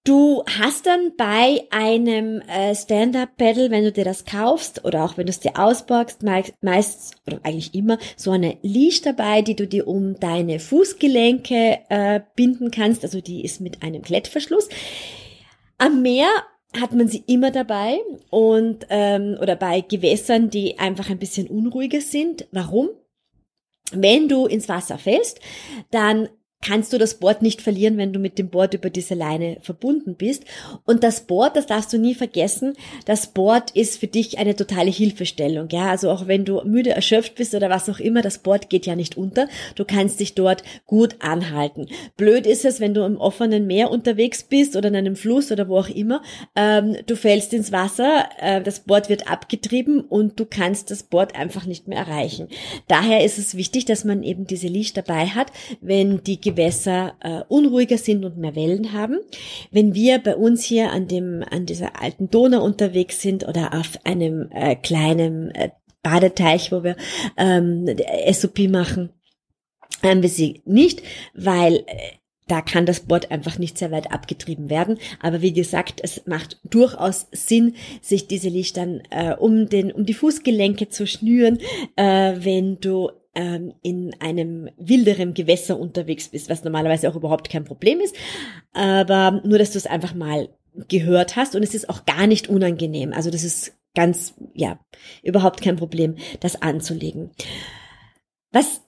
Du 0.06 0.44
hast 0.46 0.86
dann 0.86 1.16
bei 1.18 1.68
einem 1.72 2.42
äh, 2.42 2.74
Stand-Up-Pedal, 2.74 3.70
wenn 3.70 3.84
du 3.84 3.92
dir 3.92 4.06
das 4.06 4.24
kaufst 4.24 4.86
oder 4.86 5.04
auch 5.04 5.18
wenn 5.18 5.26
du 5.26 5.30
es 5.30 5.42
dir 5.42 5.60
ausborgst, 5.60 6.24
meist 6.24 7.16
oder 7.28 7.40
eigentlich 7.44 7.76
immer 7.76 7.98
so 8.16 8.32
eine 8.32 8.58
Leash 8.62 9.02
dabei, 9.02 9.42
die 9.42 9.56
du 9.56 9.68
dir 9.68 9.88
um 9.88 10.18
deine 10.20 10.60
Fußgelenke 10.60 11.80
äh, 11.90 12.22
binden 12.36 12.72
kannst. 12.72 13.04
Also 13.04 13.20
die 13.20 13.44
ist 13.44 13.60
mit 13.60 13.84
einem 13.84 14.02
Klettverschluss. 14.02 14.70
Am 15.78 16.02
Meer 16.02 16.30
hat 16.80 16.94
man 16.94 17.08
sie 17.08 17.24
immer 17.28 17.52
dabei 17.52 18.00
und 18.30 18.86
ähm, 18.90 19.38
oder 19.42 19.56
bei 19.56 19.82
Gewässern, 19.82 20.50
die 20.50 20.80
einfach 20.80 21.10
ein 21.10 21.20
bisschen 21.20 21.48
unruhiger 21.48 22.00
sind. 22.00 22.48
Warum? 22.52 22.90
Wenn 23.92 24.30
du 24.30 24.46
ins 24.46 24.70
Wasser 24.70 24.98
fällst, 24.98 25.40
dann 25.92 26.30
kannst 26.62 26.92
du 26.92 26.98
das 26.98 27.16
Board 27.16 27.42
nicht 27.42 27.62
verlieren, 27.62 27.98
wenn 27.98 28.12
du 28.12 28.20
mit 28.20 28.38
dem 28.38 28.50
Board 28.50 28.74
über 28.74 28.90
diese 28.90 29.16
Leine 29.16 29.58
verbunden 29.62 30.16
bist. 30.16 30.44
Und 30.86 31.04
das 31.04 31.22
Board, 31.22 31.56
das 31.56 31.68
darfst 31.68 31.94
du 31.94 31.98
nie 31.98 32.16
vergessen, 32.16 32.74
das 33.06 33.28
Board 33.28 33.72
ist 33.72 33.98
für 33.98 34.08
dich 34.08 34.38
eine 34.40 34.56
totale 34.56 34.92
Hilfestellung. 34.92 35.70
Ja, 35.72 35.88
also 35.88 36.10
auch 36.10 36.28
wenn 36.28 36.44
du 36.44 36.62
müde 36.66 36.92
erschöpft 36.92 37.36
bist 37.36 37.56
oder 37.56 37.70
was 37.70 37.90
auch 37.90 38.00
immer, 38.00 38.22
das 38.22 38.40
Board 38.40 38.70
geht 38.70 38.86
ja 38.86 38.96
nicht 38.96 39.16
unter. 39.16 39.48
Du 39.76 39.86
kannst 39.86 40.20
dich 40.20 40.36
dort 40.36 40.64
gut 40.86 41.16
anhalten. 41.20 41.88
Blöd 42.18 42.46
ist 42.46 42.66
es, 42.66 42.82
wenn 42.82 42.94
du 42.94 43.06
im 43.06 43.18
offenen 43.18 43.66
Meer 43.66 43.90
unterwegs 43.90 44.44
bist 44.44 44.76
oder 44.76 44.90
in 44.90 44.98
einem 44.98 45.16
Fluss 45.16 45.54
oder 45.54 45.70
wo 45.70 45.78
auch 45.78 45.90
immer. 45.90 46.22
Ähm, 46.58 46.98
du 47.06 47.16
fällst 47.16 47.54
ins 47.54 47.72
Wasser, 47.72 48.28
äh, 48.38 48.62
das 48.62 48.82
Board 48.82 49.08
wird 49.08 49.32
abgetrieben 49.32 50.02
und 50.02 50.38
du 50.38 50.46
kannst 50.46 50.92
das 50.92 51.04
Board 51.04 51.36
einfach 51.36 51.66
nicht 51.66 51.88
mehr 51.88 52.00
erreichen. 52.00 52.50
Daher 52.90 53.24
ist 53.24 53.38
es 53.38 53.56
wichtig, 53.56 53.86
dass 53.86 54.04
man 54.04 54.24
eben 54.24 54.46
diese 54.46 54.68
Leash 54.68 54.92
dabei 54.92 55.28
hat, 55.28 55.54
wenn 55.80 56.22
die 56.24 56.49
Gewässer 56.52 57.16
äh, 57.22 57.42
unruhiger 57.48 57.98
sind 57.98 58.26
und 58.26 58.38
mehr 58.38 58.56
Wellen 58.56 58.94
haben. 58.94 59.20
Wenn 59.72 59.94
wir 59.94 60.20
bei 60.20 60.36
uns 60.36 60.64
hier 60.64 60.92
an 60.92 61.08
dem 61.08 61.44
an 61.50 61.66
dieser 61.66 62.02
alten 62.02 62.30
Donau 62.30 62.64
unterwegs 62.64 63.22
sind 63.22 63.48
oder 63.48 63.74
auf 63.74 64.00
einem 64.04 64.50
äh, 64.52 64.76
kleinen 64.76 65.52
äh, 65.52 65.70
Badeteich, 66.02 66.72
wo 66.72 66.84
wir 66.84 66.96
ähm, 67.38 67.86
SOP 68.32 68.60
machen, 68.70 69.10
haben 70.02 70.22
wir 70.22 70.30
sie 70.30 70.62
nicht, 70.66 71.02
weil 71.34 71.78
äh, 71.88 72.20
da 72.48 72.62
kann 72.62 72.88
das 72.88 73.02
Board 73.02 73.32
einfach 73.32 73.60
nicht 73.60 73.78
sehr 73.78 73.92
weit 73.92 74.12
abgetrieben 74.12 74.70
werden. 74.70 74.98
Aber 75.22 75.42
wie 75.42 75.54
gesagt, 75.54 76.00
es 76.04 76.26
macht 76.26 76.60
durchaus 76.64 77.28
Sinn, 77.32 77.76
sich 78.02 78.28
diese 78.28 78.50
Lichtern 78.50 79.02
äh, 79.12 79.36
um 79.36 79.70
den 79.70 79.92
um 79.92 80.06
die 80.06 80.16
Fußgelenke 80.16 80.90
zu 80.90 81.06
schnüren, 81.06 81.60
äh, 81.96 82.34
wenn 82.40 82.80
du 82.80 83.12
ähm, 83.36 83.74
in 83.82 84.16
einem 84.20 84.70
wilderen 84.78 85.34
Gewässer 85.34 85.80
unterwegs 85.80 86.30
bist, 86.30 86.50
was 86.50 86.64
normalerweise 86.64 87.10
auch 87.10 87.16
überhaupt 87.16 87.50
kein 87.50 87.66
Problem 87.66 88.00
ist. 88.00 88.16
Aber 88.74 89.42
nur, 89.46 89.60
dass 89.60 89.72
du 89.72 89.78
es 89.78 89.88
einfach 89.88 90.14
mal 90.14 90.50
gehört 90.88 91.36
hast 91.36 91.56
und 91.56 91.64
es 91.64 91.74
ist 91.74 91.90
auch 91.90 92.06
gar 92.06 92.28
nicht 92.28 92.48
unangenehm. 92.48 93.14
Also 93.14 93.32
das 93.32 93.44
ist 93.44 93.74
ganz, 93.96 94.34
ja, 94.54 94.80
überhaupt 95.24 95.62
kein 95.62 95.76
Problem, 95.76 96.16
das 96.40 96.62
anzulegen. 96.62 97.32
Was 98.52 98.82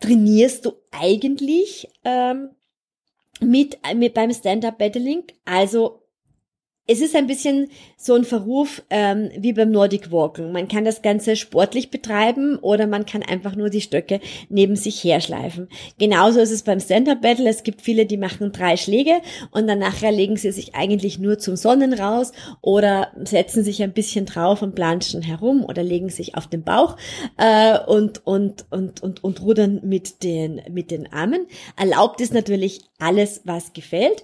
trainierst 0.00 0.64
du 0.64 0.72
eigentlich 0.90 1.88
ähm, 2.04 2.50
mit, 3.40 3.78
mit 3.96 4.14
beim 4.14 4.32
Stand-Up 4.32 4.78
Battling? 4.78 5.24
Also 5.44 6.03
es 6.86 7.00
ist 7.00 7.16
ein 7.16 7.26
bisschen 7.26 7.68
so 7.96 8.14
ein 8.14 8.24
Verruf 8.24 8.82
ähm, 8.90 9.30
wie 9.38 9.54
beim 9.54 9.70
Nordic 9.70 10.12
Walken. 10.12 10.52
Man 10.52 10.68
kann 10.68 10.84
das 10.84 11.00
Ganze 11.00 11.34
sportlich 11.34 11.90
betreiben 11.90 12.58
oder 12.58 12.86
man 12.86 13.06
kann 13.06 13.22
einfach 13.22 13.56
nur 13.56 13.70
die 13.70 13.80
Stöcke 13.80 14.20
neben 14.50 14.76
sich 14.76 15.02
herschleifen. 15.02 15.68
Genauso 15.98 16.40
ist 16.40 16.50
es 16.50 16.62
beim 16.62 16.80
Stand-Up 16.80 17.22
Battle. 17.22 17.48
Es 17.48 17.62
gibt 17.62 17.80
viele, 17.80 18.04
die 18.04 18.18
machen 18.18 18.52
drei 18.52 18.76
Schläge 18.76 19.22
und 19.50 19.66
dann 19.66 19.78
nachher 19.78 20.12
legen 20.12 20.36
sie 20.36 20.52
sich 20.52 20.74
eigentlich 20.74 21.18
nur 21.18 21.38
zum 21.38 21.56
Sonnen 21.56 21.94
raus 21.94 22.32
oder 22.60 23.12
setzen 23.24 23.64
sich 23.64 23.82
ein 23.82 23.92
bisschen 23.92 24.26
drauf 24.26 24.60
und 24.60 24.74
planschen 24.74 25.22
herum 25.22 25.64
oder 25.64 25.82
legen 25.82 26.10
sich 26.10 26.36
auf 26.36 26.48
den 26.48 26.64
Bauch 26.64 26.98
äh, 27.38 27.78
und, 27.86 28.26
und, 28.26 28.66
und, 28.70 29.02
und, 29.02 29.24
und 29.24 29.42
rudern 29.42 29.80
mit 29.82 30.22
den, 30.22 30.60
mit 30.70 30.90
den 30.90 31.10
Armen. 31.10 31.46
Erlaubt 31.76 32.20
ist 32.20 32.34
natürlich 32.34 32.82
alles, 32.98 33.40
was 33.44 33.72
gefällt. 33.72 34.22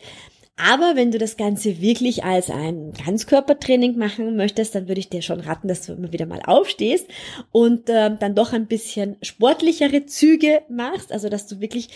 Aber 0.68 0.96
wenn 0.96 1.11
du 1.11 1.18
das 1.18 1.37
Ganze 1.37 1.81
wirklich 1.81 2.25
als 2.25 2.51
ein 2.51 2.92
Ganzkörpertraining 2.92 3.96
machen 3.96 4.37
möchtest, 4.37 4.75
dann 4.75 4.88
würde 4.88 5.01
ich 5.01 5.09
dir 5.09 5.23
schon 5.23 5.40
raten, 5.40 5.68
dass 5.68 5.87
du 5.87 5.92
immer 5.92 6.12
wieder 6.12 6.27
mal 6.27 6.42
aufstehst 6.44 7.07
und 7.51 7.88
äh, 7.88 8.16
dann 8.18 8.35
doch 8.35 8.53
ein 8.53 8.66
bisschen 8.66 9.16
sportlichere 9.23 10.07
Züge 10.07 10.62
machst. 10.68 11.12
Also 11.12 11.29
dass 11.29 11.46
du 11.46 11.61
wirklich, 11.61 11.88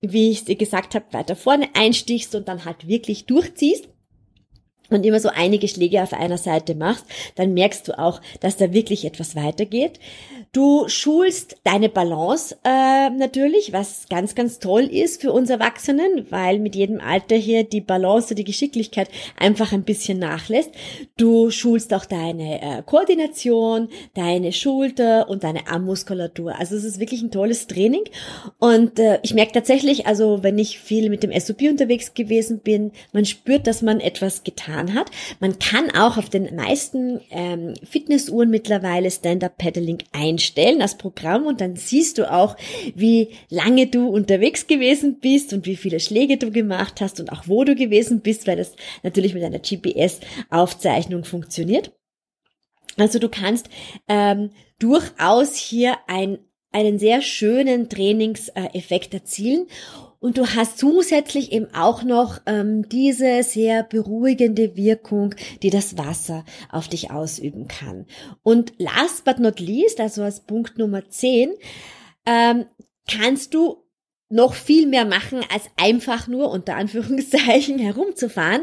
wie 0.00 0.30
ich 0.30 0.44
dir 0.44 0.56
gesagt 0.56 0.94
habe, 0.94 1.06
weiter 1.12 1.36
vorne 1.36 1.68
einstichst 1.74 2.34
und 2.34 2.48
dann 2.48 2.64
halt 2.64 2.86
wirklich 2.86 3.26
durchziehst 3.26 3.88
und 4.94 5.04
immer 5.04 5.20
so 5.20 5.28
einige 5.28 5.68
Schläge 5.68 6.02
auf 6.02 6.12
einer 6.12 6.38
Seite 6.38 6.74
machst, 6.74 7.04
dann 7.34 7.54
merkst 7.54 7.88
du 7.88 7.98
auch, 7.98 8.20
dass 8.40 8.56
da 8.56 8.72
wirklich 8.72 9.04
etwas 9.04 9.36
weitergeht. 9.36 9.98
Du 10.52 10.86
schulst 10.86 11.56
deine 11.64 11.88
Balance 11.88 12.58
äh, 12.62 13.08
natürlich, 13.08 13.72
was 13.72 14.06
ganz, 14.10 14.34
ganz 14.34 14.58
toll 14.58 14.82
ist 14.82 15.22
für 15.22 15.32
uns 15.32 15.48
Erwachsenen, 15.48 16.26
weil 16.28 16.58
mit 16.58 16.74
jedem 16.74 17.00
Alter 17.00 17.36
hier 17.36 17.64
die 17.64 17.80
Balance, 17.80 18.34
die 18.34 18.44
Geschicklichkeit 18.44 19.08
einfach 19.38 19.72
ein 19.72 19.84
bisschen 19.84 20.18
nachlässt. 20.18 20.70
Du 21.16 21.50
schulst 21.50 21.94
auch 21.94 22.04
deine 22.04 22.60
äh, 22.60 22.82
Koordination, 22.84 23.88
deine 24.14 24.52
Schulter 24.52 25.30
und 25.30 25.42
deine 25.42 25.68
Armmuskulatur. 25.68 26.58
Also 26.58 26.76
es 26.76 26.84
ist 26.84 27.00
wirklich 27.00 27.22
ein 27.22 27.30
tolles 27.30 27.66
Training. 27.66 28.04
Und 28.58 28.98
äh, 28.98 29.20
ich 29.22 29.32
merke 29.32 29.52
tatsächlich, 29.52 30.06
also 30.06 30.42
wenn 30.42 30.58
ich 30.58 30.78
viel 30.78 31.08
mit 31.08 31.22
dem 31.22 31.32
SOP 31.38 31.62
unterwegs 31.62 32.12
gewesen 32.12 32.58
bin, 32.58 32.92
man 33.12 33.24
spürt, 33.24 33.66
dass 33.66 33.80
man 33.80 34.00
etwas 34.00 34.44
getan 34.44 34.81
hat. 34.94 35.10
Man 35.40 35.58
kann 35.58 35.90
auch 35.90 36.16
auf 36.16 36.28
den 36.28 36.54
meisten 36.54 37.20
ähm, 37.30 37.74
Fitnessuhren 37.88 38.50
mittlerweile 38.50 39.10
Stand-Up-Paddling 39.10 39.98
einstellen 40.12 40.62
einstellen 40.62 40.82
als 40.82 40.96
Programm 40.96 41.46
und 41.46 41.60
dann 41.60 41.76
siehst 41.76 42.18
du 42.18 42.30
auch, 42.30 42.56
wie 42.94 43.30
lange 43.48 43.86
du 43.86 44.08
unterwegs 44.08 44.66
gewesen 44.66 45.18
bist 45.20 45.52
und 45.52 45.66
wie 45.66 45.76
viele 45.76 46.00
Schläge 46.00 46.36
du 46.36 46.50
gemacht 46.50 47.00
hast 47.00 47.20
und 47.20 47.30
auch 47.32 47.44
wo 47.46 47.64
du 47.64 47.74
gewesen 47.74 48.20
bist, 48.20 48.46
weil 48.46 48.56
das 48.56 48.74
natürlich 49.02 49.34
mit 49.34 49.42
einer 49.42 49.58
GPS-Aufzeichnung 49.58 51.24
funktioniert. 51.24 51.92
Also 52.96 53.18
du 53.18 53.28
kannst 53.28 53.68
ähm, 54.08 54.50
durchaus 54.78 55.56
hier 55.56 55.96
ein, 56.06 56.38
einen 56.72 56.98
sehr 56.98 57.22
schönen 57.22 57.88
Trainingseffekt 57.88 59.14
erzielen 59.14 59.66
und 60.22 60.38
du 60.38 60.46
hast 60.46 60.78
zusätzlich 60.78 61.50
eben 61.50 61.66
auch 61.74 62.04
noch 62.04 62.40
ähm, 62.46 62.88
diese 62.88 63.42
sehr 63.42 63.82
beruhigende 63.82 64.76
Wirkung, 64.76 65.34
die 65.62 65.70
das 65.70 65.98
Wasser 65.98 66.44
auf 66.70 66.86
dich 66.86 67.10
ausüben 67.10 67.66
kann. 67.66 68.06
Und 68.44 68.72
last 68.78 69.24
but 69.24 69.40
not 69.40 69.58
least, 69.58 70.00
also 70.00 70.22
als 70.22 70.40
Punkt 70.40 70.78
Nummer 70.78 71.08
10, 71.08 71.50
ähm, 72.24 72.66
kannst 73.10 73.52
du 73.52 73.82
noch 74.28 74.54
viel 74.54 74.86
mehr 74.86 75.04
machen, 75.04 75.40
als 75.52 75.64
einfach 75.76 76.28
nur 76.28 76.52
unter 76.52 76.76
Anführungszeichen 76.76 77.78
herumzufahren. 77.80 78.62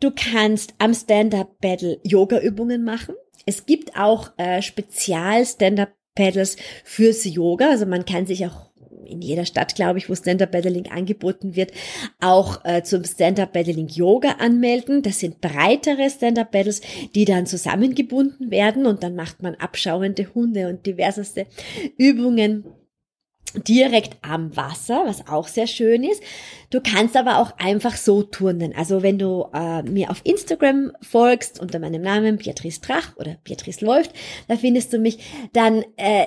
Du 0.00 0.10
kannst 0.10 0.74
am 0.78 0.94
Stand-Up-Battle 0.94 2.00
Yoga-Übungen 2.04 2.84
machen. 2.84 3.14
Es 3.44 3.66
gibt 3.66 3.96
auch 3.98 4.30
äh, 4.38 4.62
Spezial-Stand-Up-Paddles 4.62 6.56
fürs 6.84 7.26
Yoga. 7.26 7.68
Also 7.68 7.84
man 7.84 8.06
kann 8.06 8.24
sich 8.24 8.46
auch 8.46 8.70
in 9.04 9.20
jeder 9.20 9.44
Stadt, 9.44 9.74
glaube 9.74 9.98
ich, 9.98 10.08
wo 10.08 10.14
Stand-Up-Paddling 10.14 10.90
angeboten 10.90 11.56
wird, 11.56 11.72
auch 12.20 12.64
äh, 12.64 12.82
zum 12.82 13.04
Stand-Up-Paddling 13.04 13.88
Yoga 13.88 14.32
anmelden. 14.38 15.02
Das 15.02 15.20
sind 15.20 15.40
breitere 15.40 16.10
Stand-Up-Paddles, 16.10 16.80
die 17.14 17.24
dann 17.24 17.46
zusammengebunden 17.46 18.50
werden 18.50 18.86
und 18.86 19.02
dann 19.02 19.14
macht 19.14 19.42
man 19.42 19.54
abschauende 19.56 20.34
Hunde 20.34 20.68
und 20.68 20.86
diverseste 20.86 21.46
Übungen 21.98 22.64
direkt 23.54 24.16
am 24.22 24.54
Wasser, 24.56 25.04
was 25.06 25.26
auch 25.28 25.48
sehr 25.48 25.66
schön 25.66 26.04
ist. 26.04 26.22
Du 26.70 26.80
kannst 26.80 27.16
aber 27.16 27.38
auch 27.38 27.56
einfach 27.58 27.96
so 27.96 28.22
turnen. 28.22 28.74
Also 28.76 29.02
wenn 29.02 29.18
du 29.18 29.46
äh, 29.54 29.82
mir 29.82 30.10
auf 30.10 30.20
Instagram 30.24 30.92
folgst 31.00 31.60
unter 31.60 31.78
meinem 31.78 32.02
Namen 32.02 32.36
Beatrice 32.36 32.80
Drach 32.80 33.16
oder 33.16 33.36
Beatrice 33.44 33.84
läuft, 33.84 34.12
da 34.48 34.56
findest 34.56 34.92
du 34.92 34.98
mich, 34.98 35.18
dann 35.52 35.84
äh, 35.96 36.26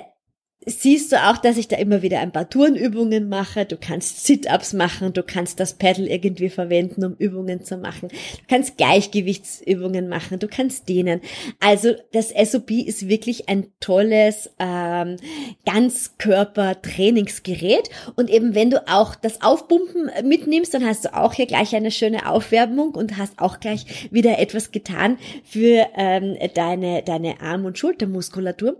siehst 0.66 1.12
du 1.12 1.16
auch, 1.16 1.38
dass 1.38 1.56
ich 1.56 1.68
da 1.68 1.76
immer 1.76 2.02
wieder 2.02 2.20
ein 2.20 2.32
paar 2.32 2.50
Turnübungen 2.50 3.30
mache. 3.30 3.64
Du 3.64 3.78
kannst 3.78 4.26
Sit-ups 4.26 4.74
machen, 4.74 5.14
du 5.14 5.22
kannst 5.22 5.58
das 5.58 5.72
Paddle 5.74 6.06
irgendwie 6.06 6.50
verwenden, 6.50 7.02
um 7.04 7.14
Übungen 7.14 7.64
zu 7.64 7.78
machen. 7.78 8.08
Du 8.08 8.44
kannst 8.46 8.76
Gleichgewichtsübungen 8.76 10.08
machen, 10.08 10.38
du 10.38 10.48
kannst 10.48 10.86
dehnen. 10.88 11.22
Also 11.60 11.94
das 12.12 12.28
SOP 12.28 12.72
ist 12.72 13.08
wirklich 13.08 13.48
ein 13.48 13.68
tolles 13.80 14.50
ähm, 14.58 15.16
Ganzkörper-Trainingsgerät. 15.64 17.88
Und 18.16 18.28
eben 18.28 18.54
wenn 18.54 18.68
du 18.68 18.86
auch 18.86 19.14
das 19.14 19.40
Aufpumpen 19.40 20.10
mitnimmst, 20.24 20.74
dann 20.74 20.84
hast 20.84 21.06
du 21.06 21.16
auch 21.16 21.32
hier 21.32 21.46
gleich 21.46 21.74
eine 21.74 21.90
schöne 21.90 22.28
Aufwärmung 22.28 22.94
und 22.94 23.16
hast 23.16 23.38
auch 23.38 23.60
gleich 23.60 24.10
wieder 24.10 24.38
etwas 24.38 24.72
getan 24.72 25.16
für 25.42 25.86
ähm, 25.96 26.36
deine, 26.54 27.02
deine 27.02 27.40
Arm- 27.40 27.64
und 27.64 27.78
Schultermuskulatur. 27.78 28.76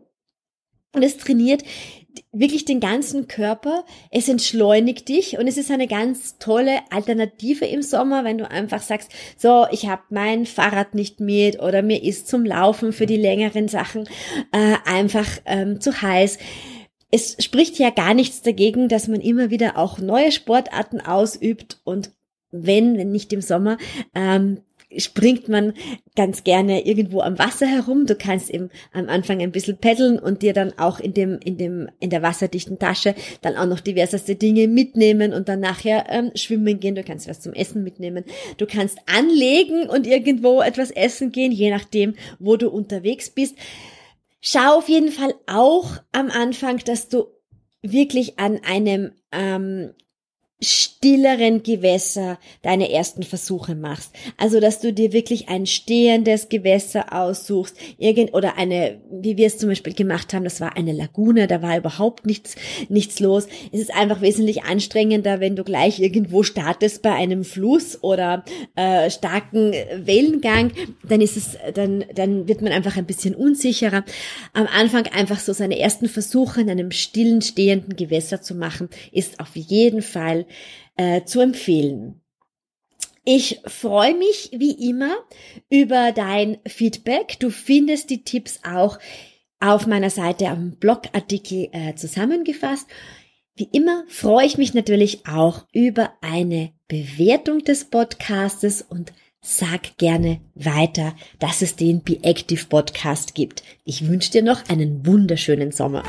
Und 0.92 1.02
es 1.02 1.16
trainiert 1.18 1.62
wirklich 2.32 2.64
den 2.64 2.80
ganzen 2.80 3.28
Körper. 3.28 3.84
Es 4.10 4.28
entschleunigt 4.28 5.08
dich 5.08 5.38
und 5.38 5.46
es 5.46 5.56
ist 5.56 5.70
eine 5.70 5.86
ganz 5.86 6.38
tolle 6.38 6.80
Alternative 6.90 7.64
im 7.64 7.82
Sommer, 7.82 8.24
wenn 8.24 8.38
du 8.38 8.50
einfach 8.50 8.82
sagst, 8.82 9.10
so, 9.36 9.66
ich 9.70 9.88
habe 9.88 10.02
mein 10.10 10.46
Fahrrad 10.46 10.94
nicht 10.94 11.20
mit 11.20 11.60
oder 11.60 11.82
mir 11.82 12.02
ist 12.02 12.28
zum 12.28 12.44
Laufen 12.44 12.92
für 12.92 13.06
die 13.06 13.16
längeren 13.16 13.68
Sachen 13.68 14.08
äh, 14.52 14.76
einfach 14.84 15.26
ähm, 15.46 15.80
zu 15.80 16.02
heiß. 16.02 16.38
Es 17.10 17.36
spricht 17.40 17.78
ja 17.78 17.90
gar 17.90 18.14
nichts 18.14 18.42
dagegen, 18.42 18.88
dass 18.88 19.08
man 19.08 19.20
immer 19.20 19.50
wieder 19.50 19.76
auch 19.76 19.98
neue 19.98 20.30
Sportarten 20.30 21.00
ausübt 21.00 21.80
und 21.84 22.12
wenn, 22.52 22.98
wenn 22.98 23.12
nicht 23.12 23.32
im 23.32 23.42
Sommer, 23.42 23.78
ähm, 24.14 24.60
springt 24.96 25.48
man 25.48 25.74
ganz 26.16 26.44
gerne 26.44 26.86
irgendwo 26.86 27.20
am 27.20 27.38
Wasser 27.38 27.66
herum. 27.66 28.06
Du 28.06 28.14
kannst 28.14 28.50
eben 28.50 28.70
am 28.92 29.08
Anfang 29.08 29.40
ein 29.40 29.52
bisschen 29.52 29.78
paddeln 29.78 30.18
und 30.18 30.42
dir 30.42 30.52
dann 30.52 30.78
auch 30.78 31.00
in 31.00 31.14
dem, 31.14 31.38
in 31.44 31.56
dem, 31.58 31.88
in 32.00 32.10
der 32.10 32.22
wasserdichten 32.22 32.78
Tasche 32.78 33.14
dann 33.42 33.56
auch 33.56 33.66
noch 33.66 33.80
diverseste 33.80 34.34
Dinge 34.34 34.68
mitnehmen 34.68 35.32
und 35.32 35.48
dann 35.48 35.60
nachher 35.60 36.06
ähm, 36.08 36.30
schwimmen 36.34 36.80
gehen. 36.80 36.94
Du 36.94 37.04
kannst 37.04 37.28
was 37.28 37.40
zum 37.40 37.52
Essen 37.52 37.84
mitnehmen. 37.84 38.24
Du 38.56 38.66
kannst 38.66 38.98
anlegen 39.06 39.88
und 39.88 40.06
irgendwo 40.06 40.60
etwas 40.60 40.90
essen 40.90 41.32
gehen, 41.32 41.52
je 41.52 41.70
nachdem, 41.70 42.14
wo 42.38 42.56
du 42.56 42.68
unterwegs 42.68 43.30
bist. 43.30 43.56
Schau 44.40 44.78
auf 44.78 44.88
jeden 44.88 45.12
Fall 45.12 45.34
auch 45.46 45.98
am 46.12 46.30
Anfang, 46.30 46.78
dass 46.78 47.08
du 47.08 47.26
wirklich 47.82 48.38
an 48.38 48.60
einem 48.64 49.12
ähm, 49.32 49.92
stilleren 50.62 51.62
Gewässer 51.62 52.38
deine 52.62 52.92
ersten 52.92 53.22
Versuche 53.22 53.74
machst. 53.74 54.14
Also, 54.36 54.60
dass 54.60 54.80
du 54.80 54.92
dir 54.92 55.12
wirklich 55.12 55.48
ein 55.48 55.64
stehendes 55.64 56.50
Gewässer 56.50 57.14
aussuchst, 57.14 57.76
irgend, 57.98 58.34
oder 58.34 58.58
eine, 58.58 59.00
wie 59.10 59.38
wir 59.38 59.46
es 59.46 59.56
zum 59.56 59.70
Beispiel 59.70 59.94
gemacht 59.94 60.34
haben, 60.34 60.44
das 60.44 60.60
war 60.60 60.76
eine 60.76 60.92
Lagune, 60.92 61.46
da 61.46 61.62
war 61.62 61.78
überhaupt 61.78 62.26
nichts, 62.26 62.56
nichts 62.90 63.20
los. 63.20 63.46
Es 63.72 63.80
ist 63.80 63.94
einfach 63.94 64.20
wesentlich 64.20 64.64
anstrengender, 64.64 65.40
wenn 65.40 65.56
du 65.56 65.64
gleich 65.64 65.98
irgendwo 65.98 66.42
startest 66.42 67.00
bei 67.00 67.12
einem 67.12 67.44
Fluss 67.44 68.02
oder 68.02 68.44
äh, 68.76 69.10
starken 69.10 69.72
Wellengang, 69.96 70.72
dann 71.02 71.22
ist 71.22 71.38
es, 71.38 71.56
dann, 71.72 72.04
dann 72.14 72.48
wird 72.48 72.60
man 72.60 72.72
einfach 72.72 72.98
ein 72.98 73.06
bisschen 73.06 73.34
unsicherer. 73.34 74.04
Am 74.52 74.66
Anfang 74.66 75.06
einfach 75.06 75.40
so 75.40 75.54
seine 75.54 75.78
ersten 75.78 76.08
Versuche 76.08 76.60
in 76.60 76.68
einem 76.68 76.90
stillen, 76.90 77.40
stehenden 77.40 77.96
Gewässer 77.96 78.42
zu 78.42 78.54
machen, 78.54 78.90
ist 79.12 79.40
auf 79.40 79.56
jeden 79.56 80.02
Fall 80.02 80.44
äh, 80.96 81.24
zu 81.24 81.40
empfehlen. 81.40 82.20
Ich 83.24 83.60
freue 83.66 84.14
mich 84.14 84.50
wie 84.52 84.88
immer 84.88 85.14
über 85.68 86.12
dein 86.12 86.58
Feedback. 86.66 87.38
Du 87.38 87.50
findest 87.50 88.10
die 88.10 88.24
Tipps 88.24 88.60
auch 88.64 88.98
auf 89.60 89.86
meiner 89.86 90.10
Seite 90.10 90.48
am 90.48 90.72
Blogartikel 90.76 91.68
äh, 91.72 91.94
zusammengefasst. 91.94 92.86
Wie 93.56 93.68
immer 93.72 94.04
freue 94.08 94.46
ich 94.46 94.56
mich 94.56 94.72
natürlich 94.72 95.26
auch 95.26 95.66
über 95.72 96.14
eine 96.22 96.72
Bewertung 96.88 97.58
des 97.62 97.84
Podcastes 97.84 98.80
und 98.80 99.12
sag 99.42 99.98
gerne 99.98 100.40
weiter, 100.54 101.14
dass 101.38 101.60
es 101.60 101.76
den 101.76 102.02
Be 102.02 102.18
Active 102.22 102.66
Podcast 102.66 103.34
gibt. 103.34 103.62
Ich 103.84 104.08
wünsche 104.08 104.30
dir 104.30 104.42
noch 104.42 104.68
einen 104.68 105.06
wunderschönen 105.06 105.72
Sommer. 105.72 106.04